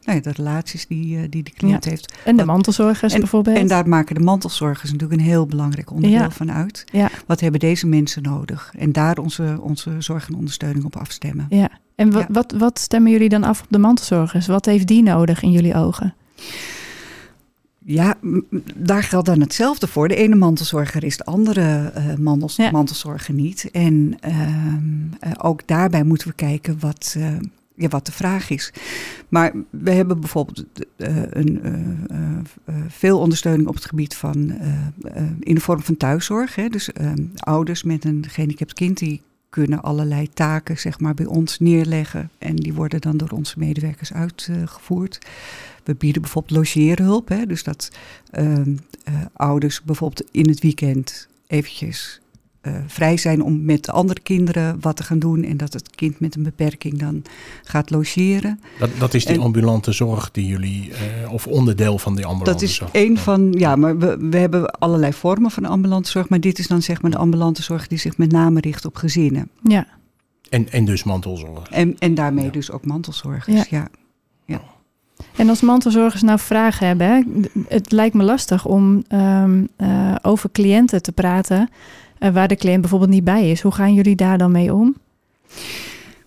nou 0.05 0.17
ja, 0.17 0.21
de 0.21 0.33
relaties 0.33 0.87
die, 0.87 1.17
uh, 1.17 1.23
die 1.31 1.43
de 1.43 1.51
cliënt 1.51 1.85
heeft. 1.85 2.15
En 2.25 2.37
de 2.37 2.45
mantelzorgers 2.45 3.15
bijvoorbeeld. 3.15 3.57
En 3.57 3.67
daar 3.67 3.89
maken 3.89 4.15
de 4.15 4.21
mantelzorgers 4.21 4.93
natuurlijk 4.93 5.21
een 5.21 5.27
heel 5.27 5.47
belangrijk 5.47 5.91
onderdeel 5.91 6.31
van 6.31 6.53
uit. 6.53 6.85
Ja. 6.93 7.11
Wat 7.27 7.41
hebben 7.41 7.61
deze 7.61 7.87
mensen 7.87 8.23
nodig? 8.23 8.73
En 8.79 8.93
daar 8.93 9.19
onze, 9.19 9.59
onze 9.61 9.91
zorg 9.99 10.29
en 10.29 10.35
ondersteuning 10.35 10.85
op 10.85 10.97
afstemmen. 10.97 11.47
Ja. 11.49 11.71
En 11.95 12.11
wat, 12.11 12.27
wat, 12.29 12.55
wat 12.59 12.79
stemmen 12.79 13.13
jullie 13.13 13.29
dan 13.29 13.45
af 13.45 13.61
op 13.61 13.67
de 13.69 13.79
mantelzorgers? 13.79 14.47
Wat 14.47 14.67
heeft 14.67 14.87
die 14.87 15.03
nodig 15.03 15.43
in 15.43 15.51
jullie 15.51 15.75
ogen? 15.75 16.15
Ja, 17.85 18.15
daar 18.75 19.03
geldt 19.03 19.27
dan 19.27 19.41
hetzelfde 19.41 19.87
voor. 19.87 20.09
De 20.09 20.15
ene 20.15 20.35
mantelzorger 20.35 21.05
is 21.05 21.17
de 21.17 21.25
andere 21.25 21.93
uh, 21.97 22.71
mantelzorger 22.71 23.35
niet. 23.35 23.69
En 23.73 24.17
uh, 24.27 25.33
ook 25.39 25.67
daarbij 25.67 26.03
moeten 26.03 26.29
we 26.29 26.35
kijken 26.35 26.77
wat, 26.81 27.15
uh, 27.19 27.27
ja, 27.75 27.89
wat 27.89 28.07
de 28.07 28.13
vraag 28.13 28.51
is. 28.51 28.73
Maar 29.29 29.53
we 29.71 29.91
hebben 29.91 30.21
bijvoorbeeld 30.21 30.65
een, 30.97 31.61
veel 32.89 33.19
ondersteuning 33.19 33.69
op 33.69 33.75
het 33.75 33.85
gebied 33.85 34.15
van 34.15 34.59
in 35.41 35.55
de 35.55 35.61
vorm 35.61 35.83
van 35.83 35.97
thuiszorg. 35.97 36.55
Hè. 36.55 36.69
Dus 36.69 36.93
ehm, 36.93 37.25
ouders 37.37 37.83
met 37.83 38.05
een 38.05 38.25
gehandicapt 38.29 38.73
kind 38.73 38.99
die 38.99 39.23
kunnen 39.53 39.83
allerlei 39.83 40.29
taken 40.35 40.79
zeg 40.79 41.01
maar, 41.01 41.15
bij 41.15 41.27
ons 41.27 41.59
neerleggen. 41.59 42.31
En 42.39 42.57
die 42.57 42.75
worden 42.75 43.01
dan 43.01 43.17
door 43.17 43.31
onze 43.31 43.59
medewerkers 43.59 44.13
uitgevoerd. 44.13 45.19
We 45.85 45.95
bieden 45.95 46.23
bijvoorbeeld 46.23 46.59
logeerhulp. 46.59 47.29
Hè, 47.29 47.47
dus 47.47 47.63
dat 47.63 47.91
uh, 48.39 48.59
ouders 49.33 49.83
bijvoorbeeld 49.83 50.29
in 50.31 50.49
het 50.49 50.61
weekend 50.61 51.29
eventjes 51.47 52.22
uh, 52.63 52.73
vrij 52.87 53.17
zijn 53.17 53.43
om 53.43 53.65
met 53.65 53.91
andere 53.91 54.21
kinderen 54.21 54.77
wat 54.81 54.97
te 54.97 55.03
gaan 55.03 55.19
doen. 55.19 55.45
En 55.45 55.57
dat 55.57 55.73
het 55.73 55.91
kind 55.91 56.21
met 56.21 56.37
een 56.37 56.43
beperking 56.43 56.99
dan 56.99 57.23
gaat 57.63 57.91
logeren. 57.91 58.61
Dat, 58.79 58.91
dat 58.99 59.15
is 59.15 59.25
die 59.25 59.39
ambulante 59.39 59.93
zorg 59.93 60.31
die 60.31 60.47
jullie, 60.47 60.91
uh, 61.23 61.33
of 61.33 61.47
onderdeel 61.47 61.99
van 61.99 62.17
die 62.17 62.27
ambulante 62.27 62.67
zorg? 62.67 62.93
Dat 62.93 63.01
is 63.01 63.01
één 63.01 63.19
van, 63.19 63.53
ja, 63.53 63.77
maar 63.77 63.99
we, 63.99 64.17
we 64.31 64.37
hebben 64.37 64.71
allerlei 64.71 65.13
vormen 65.13 65.51
van 65.51 65.65
ambulante 65.65 66.11
zorg. 66.11 66.29
Maar 66.29 66.41
dit 66.41 66.59
is 66.59 66.67
dan 66.67 66.83
zeg 66.83 67.03
maar 67.03 67.11
de 67.11 67.19
ambulante 67.19 67.63
zorg 67.63 67.87
die 67.89 67.99
zich 67.99 68.17
met 68.17 68.33
name 68.33 68.61
richt 68.61 68.85
op 68.85 68.97
gezinnen. 68.97 69.49
Ja. 69.63 69.87
En, 70.49 70.71
en 70.71 70.85
dus 70.85 71.05
mantelzorg. 71.05 71.71
En, 71.71 71.99
en 71.99 72.15
daarmee 72.15 72.51
dus 72.51 72.71
ook 72.71 72.85
mantelzorgers, 72.85 73.69
ja. 73.69 73.79
ja. 73.79 73.89
ja. 74.45 74.61
En 75.37 75.49
als 75.49 75.61
mantelzorgers 75.61 76.23
nou 76.23 76.39
vragen 76.39 76.87
hebben, 76.87 77.07
hè, 77.07 77.23
het 77.69 77.93
lijkt 77.93 78.15
me 78.15 78.23
lastig 78.23 78.65
om 78.65 79.03
um, 79.09 79.69
uh, 79.79 80.15
over 80.23 80.51
cliënten 80.53 81.03
te 81.03 81.13
praten 81.13 81.69
waar 82.33 82.49
de 82.49 82.57
cliënt 82.57 82.81
bijvoorbeeld 82.81 83.11
niet 83.11 83.25
bij 83.25 83.51
is. 83.51 83.61
Hoe 83.61 83.73
gaan 83.73 83.95
jullie 83.95 84.17
daar 84.17 84.39
dan 84.39 84.53
mee 84.53 84.75
om? 84.75 84.97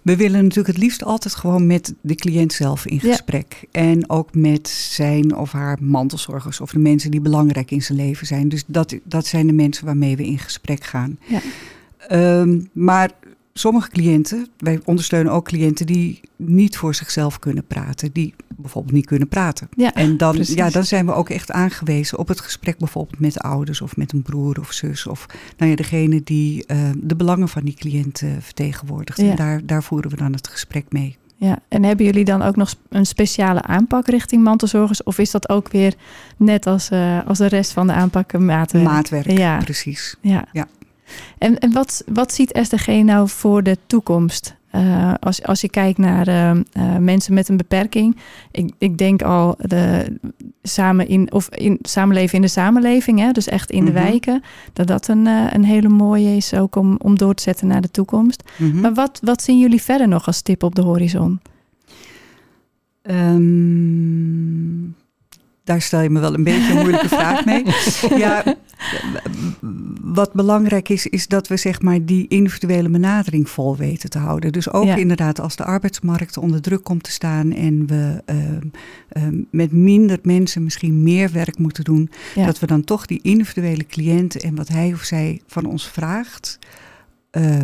We 0.01 0.15
willen 0.15 0.41
natuurlijk 0.41 0.67
het 0.67 0.83
liefst 0.83 1.03
altijd 1.03 1.35
gewoon 1.35 1.67
met 1.67 1.93
de 2.01 2.15
cliënt 2.15 2.53
zelf 2.53 2.85
in 2.85 2.99
gesprek. 2.99 3.67
Ja. 3.71 3.81
En 3.81 4.09
ook 4.09 4.35
met 4.35 4.67
zijn 4.67 5.35
of 5.35 5.51
haar 5.51 5.77
mantelzorgers 5.81 6.61
of 6.61 6.71
de 6.71 6.79
mensen 6.79 7.11
die 7.11 7.21
belangrijk 7.21 7.71
in 7.71 7.81
zijn 7.81 7.97
leven 7.97 8.27
zijn. 8.27 8.49
Dus 8.49 8.63
dat, 8.67 8.95
dat 9.03 9.25
zijn 9.25 9.47
de 9.47 9.53
mensen 9.53 9.85
waarmee 9.85 10.15
we 10.15 10.25
in 10.25 10.39
gesprek 10.39 10.83
gaan. 10.83 11.17
Ja. 11.27 11.41
Um, 12.39 12.69
maar 12.71 13.11
sommige 13.59 13.89
cliënten, 13.89 14.47
wij 14.57 14.79
ondersteunen 14.85 15.31
ook 15.31 15.45
cliënten 15.45 15.85
die 15.85 16.19
niet 16.35 16.77
voor 16.77 16.95
zichzelf 16.95 17.39
kunnen 17.39 17.65
praten, 17.67 18.11
die 18.11 18.33
bijvoorbeeld 18.55 18.93
niet 18.93 19.05
kunnen 19.05 19.27
praten. 19.27 19.69
Ja, 19.75 19.93
en 19.93 20.17
dan, 20.17 20.37
ja, 20.39 20.69
dan 20.69 20.83
zijn 20.83 21.05
we 21.05 21.13
ook 21.13 21.29
echt 21.29 21.51
aangewezen 21.51 22.17
op 22.17 22.27
het 22.27 22.39
gesprek 22.39 22.77
bijvoorbeeld 22.77 23.19
met 23.19 23.39
ouders 23.39 23.81
of 23.81 23.97
met 23.97 24.11
een 24.11 24.21
broer 24.21 24.59
of 24.59 24.71
zus 24.71 25.07
of 25.07 25.25
nou 25.57 25.69
ja, 25.69 25.75
degene 25.75 26.23
die 26.23 26.63
uh, 26.67 26.89
de 26.97 27.15
belangen 27.15 27.49
van 27.49 27.63
die 27.63 27.73
cliënt 27.73 28.21
uh, 28.21 28.31
vertegenwoordigt. 28.39 29.21
Ja. 29.21 29.29
En 29.29 29.35
daar, 29.35 29.65
daar 29.65 29.83
voeren 29.83 30.09
we 30.09 30.17
dan 30.17 30.33
het 30.33 30.47
gesprek 30.47 30.85
mee. 30.89 31.17
Ja, 31.37 31.59
en 31.67 31.83
hebben 31.83 32.05
jullie 32.05 32.25
dan 32.25 32.41
ook 32.41 32.55
nog 32.55 32.75
een 32.89 33.05
speciale 33.05 33.61
aanpak 33.61 34.07
richting 34.07 34.43
mantelzorgers? 34.43 35.03
Of 35.03 35.17
is 35.17 35.31
dat 35.31 35.49
ook 35.49 35.71
weer 35.71 35.93
net 36.37 36.67
als, 36.67 36.91
uh, 36.91 37.27
als 37.27 37.37
de 37.37 37.47
rest 37.47 37.71
van 37.71 37.87
de 37.87 37.93
aanpakken 37.93 38.45
maatwerk? 38.45 38.83
Maatwerk, 38.83 39.31
ja. 39.31 39.57
precies. 39.57 40.15
Ja. 40.21 40.45
ja. 40.51 40.67
En, 41.37 41.59
en 41.59 41.71
wat, 41.71 42.03
wat 42.05 42.33
ziet 42.33 42.59
SDG 42.61 42.87
nou 42.87 43.29
voor 43.29 43.63
de 43.63 43.77
toekomst? 43.87 44.55
Uh, 44.75 45.13
als, 45.19 45.43
als 45.43 45.61
je 45.61 45.69
kijkt 45.69 45.97
naar 45.97 46.27
uh, 46.27 46.51
uh, 46.51 46.97
mensen 46.97 47.33
met 47.33 47.49
een 47.49 47.57
beperking. 47.57 48.17
Ik, 48.51 48.71
ik 48.77 48.97
denk 48.97 49.21
al 49.21 49.55
de, 49.57 50.17
samen 50.63 51.07
in, 51.07 51.31
of 51.31 51.49
in, 51.49 51.79
samenleven 51.81 52.35
in 52.35 52.41
de 52.41 52.47
samenleving, 52.47 53.19
hè, 53.19 53.31
dus 53.31 53.47
echt 53.47 53.71
in 53.71 53.79
mm 53.79 53.85
-hmm. 53.85 53.93
de 53.95 54.01
Mhm. 54.01 54.09
wijken. 54.09 54.43
Dat 54.73 54.87
dat 54.87 55.07
een, 55.07 55.25
een 55.25 55.63
hele 55.63 55.89
mooie 55.89 56.35
is 56.35 56.53
ook 56.53 56.75
om, 56.75 56.95
om 56.97 57.17
door 57.17 57.33
te 57.33 57.43
zetten 57.43 57.67
naar 57.67 57.81
de 57.81 57.91
toekomst. 57.91 58.43
Mm 58.57 58.71
-hmm. 58.71 58.81
Maar 58.81 58.93
wat, 58.93 59.19
wat 59.23 59.41
zien 59.41 59.59
jullie 59.59 59.81
verder 59.81 60.07
nog 60.07 60.25
als 60.27 60.37
stip 60.37 60.63
op 60.63 60.75
de 60.75 60.81
horizon? 60.81 61.39
Um, 63.01 64.95
daar 65.65 65.81
stel 65.81 66.01
je 66.01 66.09
me 66.09 66.19
wel 66.19 66.33
een 66.33 66.43
beetje 66.43 66.71
een 66.71 66.77
moeilijke 66.77 67.09
vraag 67.09 67.45
mee. 67.45 67.63
Ja, 68.17 68.43
wat 70.01 70.33
belangrijk 70.33 70.89
is, 70.89 71.07
is 71.07 71.27
dat 71.27 71.47
we 71.47 71.57
zeg 71.57 71.81
maar 71.81 72.05
die 72.05 72.27
individuele 72.27 72.89
benadering 72.89 73.49
vol 73.49 73.77
weten 73.77 74.09
te 74.09 74.17
houden. 74.17 74.51
Dus 74.51 74.71
ook 74.71 74.85
ja. 74.85 74.95
inderdaad 74.95 75.39
als 75.39 75.55
de 75.55 75.63
arbeidsmarkt 75.63 76.37
onder 76.37 76.61
druk 76.61 76.83
komt 76.83 77.03
te 77.03 77.11
staan 77.11 77.51
en 77.51 77.87
we 77.87 78.23
uh, 78.25 78.37
uh, 79.23 79.43
met 79.49 79.71
minder 79.71 80.19
mensen 80.21 80.63
misschien 80.63 81.03
meer 81.03 81.31
werk 81.31 81.57
moeten 81.57 81.83
doen, 81.83 82.09
ja. 82.35 82.45
dat 82.45 82.59
we 82.59 82.67
dan 82.67 82.83
toch 82.83 83.05
die 83.05 83.19
individuele 83.21 83.85
cliënt 83.85 84.41
en 84.41 84.55
wat 84.55 84.67
hij 84.67 84.93
of 84.93 85.01
zij 85.01 85.41
van 85.47 85.65
ons 85.65 85.87
vraagt, 85.87 86.59
uh, 87.31 87.61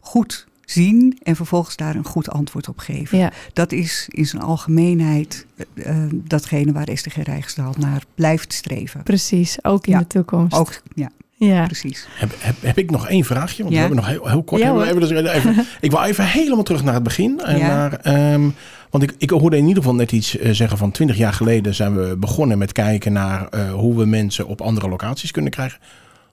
goed 0.00 0.46
zien 0.72 1.18
en 1.22 1.36
vervolgens 1.36 1.76
daar 1.76 1.94
een 1.94 2.04
goed 2.04 2.30
antwoord 2.30 2.68
op 2.68 2.78
geven. 2.78 3.18
Ja. 3.18 3.32
Dat 3.52 3.72
is 3.72 4.08
in 4.10 4.26
zijn 4.26 4.42
algemeenheid 4.42 5.46
uh, 5.74 5.96
datgene 6.12 6.72
waar 6.72 6.88
SDG 6.94 7.16
Rijksdaal 7.16 7.74
naar 7.78 8.02
blijft 8.14 8.52
streven. 8.52 9.02
Precies, 9.02 9.64
ook 9.64 9.86
in 9.86 9.92
ja. 9.92 9.98
de 9.98 10.06
toekomst. 10.06 10.56
Ook, 10.56 10.82
ja. 10.94 11.10
Ja. 11.46 11.64
Precies. 11.64 12.06
Heb, 12.10 12.34
heb, 12.38 12.54
heb 12.60 12.78
ik 12.78 12.90
nog 12.90 13.08
één 13.08 13.24
vraagje? 13.24 13.62
Want 13.62 13.74
ja. 13.74 13.80
we 13.80 13.86
hebben 13.86 13.96
nog 13.96 14.06
heel, 14.06 14.28
heel 14.28 14.42
kort. 14.42 14.60
Ja, 14.60 14.84
even, 14.84 15.00
dus 15.00 15.10
even, 15.10 15.66
ik 15.80 15.90
wil 15.90 16.02
even 16.02 16.26
helemaal 16.26 16.62
terug 16.62 16.84
naar 16.84 16.94
het 16.94 17.02
begin. 17.02 17.40
En 17.40 17.58
ja. 17.58 17.66
naar, 17.66 18.32
um, 18.32 18.54
want 18.90 19.04
ik, 19.04 19.14
ik 19.18 19.30
hoorde 19.30 19.56
in 19.56 19.66
ieder 19.66 19.82
geval 19.82 19.98
net 19.98 20.12
iets 20.12 20.36
uh, 20.36 20.50
zeggen 20.50 20.78
van 20.78 20.90
20 20.90 21.16
jaar 21.16 21.32
geleden 21.32 21.74
zijn 21.74 21.96
we 21.96 22.16
begonnen 22.16 22.58
met 22.58 22.72
kijken 22.72 23.12
naar 23.12 23.48
uh, 23.54 23.72
hoe 23.72 23.96
we 23.96 24.04
mensen 24.04 24.46
op 24.46 24.60
andere 24.60 24.88
locaties 24.88 25.30
kunnen 25.30 25.50
krijgen. 25.50 25.78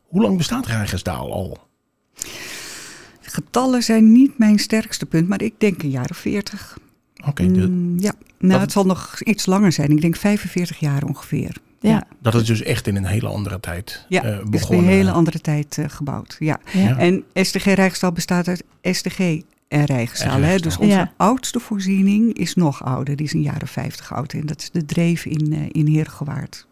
Hoe 0.08 0.22
lang 0.22 0.38
bestaat 0.38 0.66
Rijgersdaal 0.66 1.34
al? 1.34 1.58
Getallen 3.32 3.84
zijn 3.84 4.12
niet 4.12 4.38
mijn 4.38 4.60
sterkste 4.60 5.06
punt, 5.06 5.28
maar 5.28 5.42
ik 5.42 5.54
denk 5.58 5.84
een 5.84 5.90
jaar 5.90 6.10
of 6.10 6.18
40. 6.18 6.78
Oké. 7.18 7.30
Okay, 7.30 7.46
mm, 7.46 8.00
ja, 8.00 8.14
nou, 8.40 8.52
dat... 8.52 8.62
het 8.62 8.72
zal 8.72 8.86
nog 8.86 9.22
iets 9.24 9.46
langer 9.46 9.72
zijn. 9.72 9.92
Ik 9.92 10.02
denk 10.02 10.16
45 10.16 10.80
jaar 10.80 11.04
ongeveer. 11.04 11.56
Ja. 11.80 12.08
Dat 12.22 12.36
is 12.36 12.46
dus 12.46 12.62
echt 12.62 12.88
in 12.88 12.96
een 12.96 13.06
hele 13.06 13.28
andere 13.28 13.60
tijd 13.60 14.06
ja, 14.10 14.26
uh, 14.26 14.44
begonnen. 14.44 14.86
een 14.86 14.92
hele 14.92 15.12
andere 15.12 15.40
tijd 15.42 15.78
uh, 15.78 15.86
gebouwd. 15.88 16.36
Ja. 16.40 16.60
Ja. 16.74 16.98
En 16.98 17.24
STG 17.34 17.64
Rijkstal 17.64 18.12
bestaat 18.12 18.48
uit 18.48 18.64
STG 18.82 19.20
en 19.68 19.86
Rijkstal. 19.86 20.42
Hè? 20.42 20.58
Dus 20.58 20.78
onze 20.78 20.96
ja. 20.96 21.12
oudste 21.18 21.60
voorziening 21.60 22.34
is 22.34 22.56
nog 22.56 22.84
ouder. 22.84 23.16
Die 23.16 23.26
is 23.26 23.34
een 23.34 23.42
jaar 23.42 23.62
of 23.62 23.70
50 23.70 24.14
oud. 24.14 24.34
En 24.34 24.46
dat 24.46 24.62
is 24.62 24.72
de 24.72 24.86
Dreef 24.86 25.26
in, 25.26 25.54
uh, 25.54 25.60
in 25.72 25.88
Heergewaard. 25.88 26.68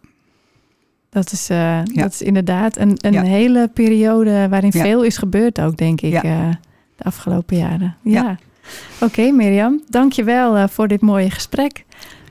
Dat 1.10 1.32
is, 1.32 1.50
uh, 1.50 1.58
ja. 1.58 2.02
dat 2.02 2.13
is 2.13 2.22
inderdaad 2.22 2.78
een, 2.78 2.98
een 2.98 3.13
ja. 3.13 3.22
hele 3.22 3.70
periode 3.74 4.48
waarin 4.50 4.72
ja. 4.74 4.82
veel 4.82 5.04
is 5.04 5.17
gebeurd 5.17 5.62
ook, 5.62 5.78
denk 5.78 6.02
ik, 6.02 6.24
uh, 6.24 6.50
de 6.96 7.04
afgelopen 7.04 7.58
jaren. 7.58 7.96
Ja. 8.04 8.38
Oké, 8.96 9.06
okay, 9.06 9.30
Mirjam, 9.30 9.82
dank 9.89 10.12
je 10.12 10.24
wel 10.24 10.58
uh, 10.58 10.63
voor 10.67 10.88
dit 10.88 11.02
mooie 11.02 11.30
gesprek. 11.30 11.86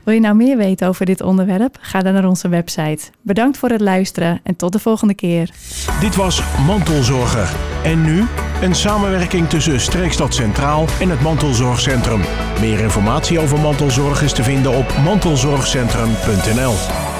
Wil 0.07 0.15
je 0.15 0.21
nou 0.21 0.35
meer 0.35 0.57
weten 0.57 0.87
over 0.87 1.05
dit 1.05 1.21
onderwerp? 1.21 1.77
Ga 1.81 1.99
dan 1.99 2.13
naar 2.13 2.27
onze 2.27 2.49
website. 2.49 3.03
Bedankt 3.21 3.57
voor 3.57 3.69
het 3.69 3.81
luisteren 3.81 4.39
en 4.43 4.55
tot 4.55 4.71
de 4.71 4.79
volgende 4.79 5.13
keer. 5.13 5.51
Dit 5.99 6.15
was 6.15 6.41
Mantelzorger. 6.65 7.55
En 7.83 8.03
nu 8.03 8.25
een 8.61 8.75
samenwerking 8.75 9.49
tussen 9.49 9.79
Streekstad 9.79 10.33
Centraal 10.33 10.85
en 10.99 11.09
het 11.09 11.21
Mantelzorgcentrum. 11.21 12.21
Meer 12.59 12.79
informatie 12.79 13.39
over 13.39 13.59
mantelzorg 13.59 14.21
is 14.21 14.33
te 14.33 14.43
vinden 14.43 14.77
op 14.77 14.93
mantelzorgcentrum.nl. 15.03 17.16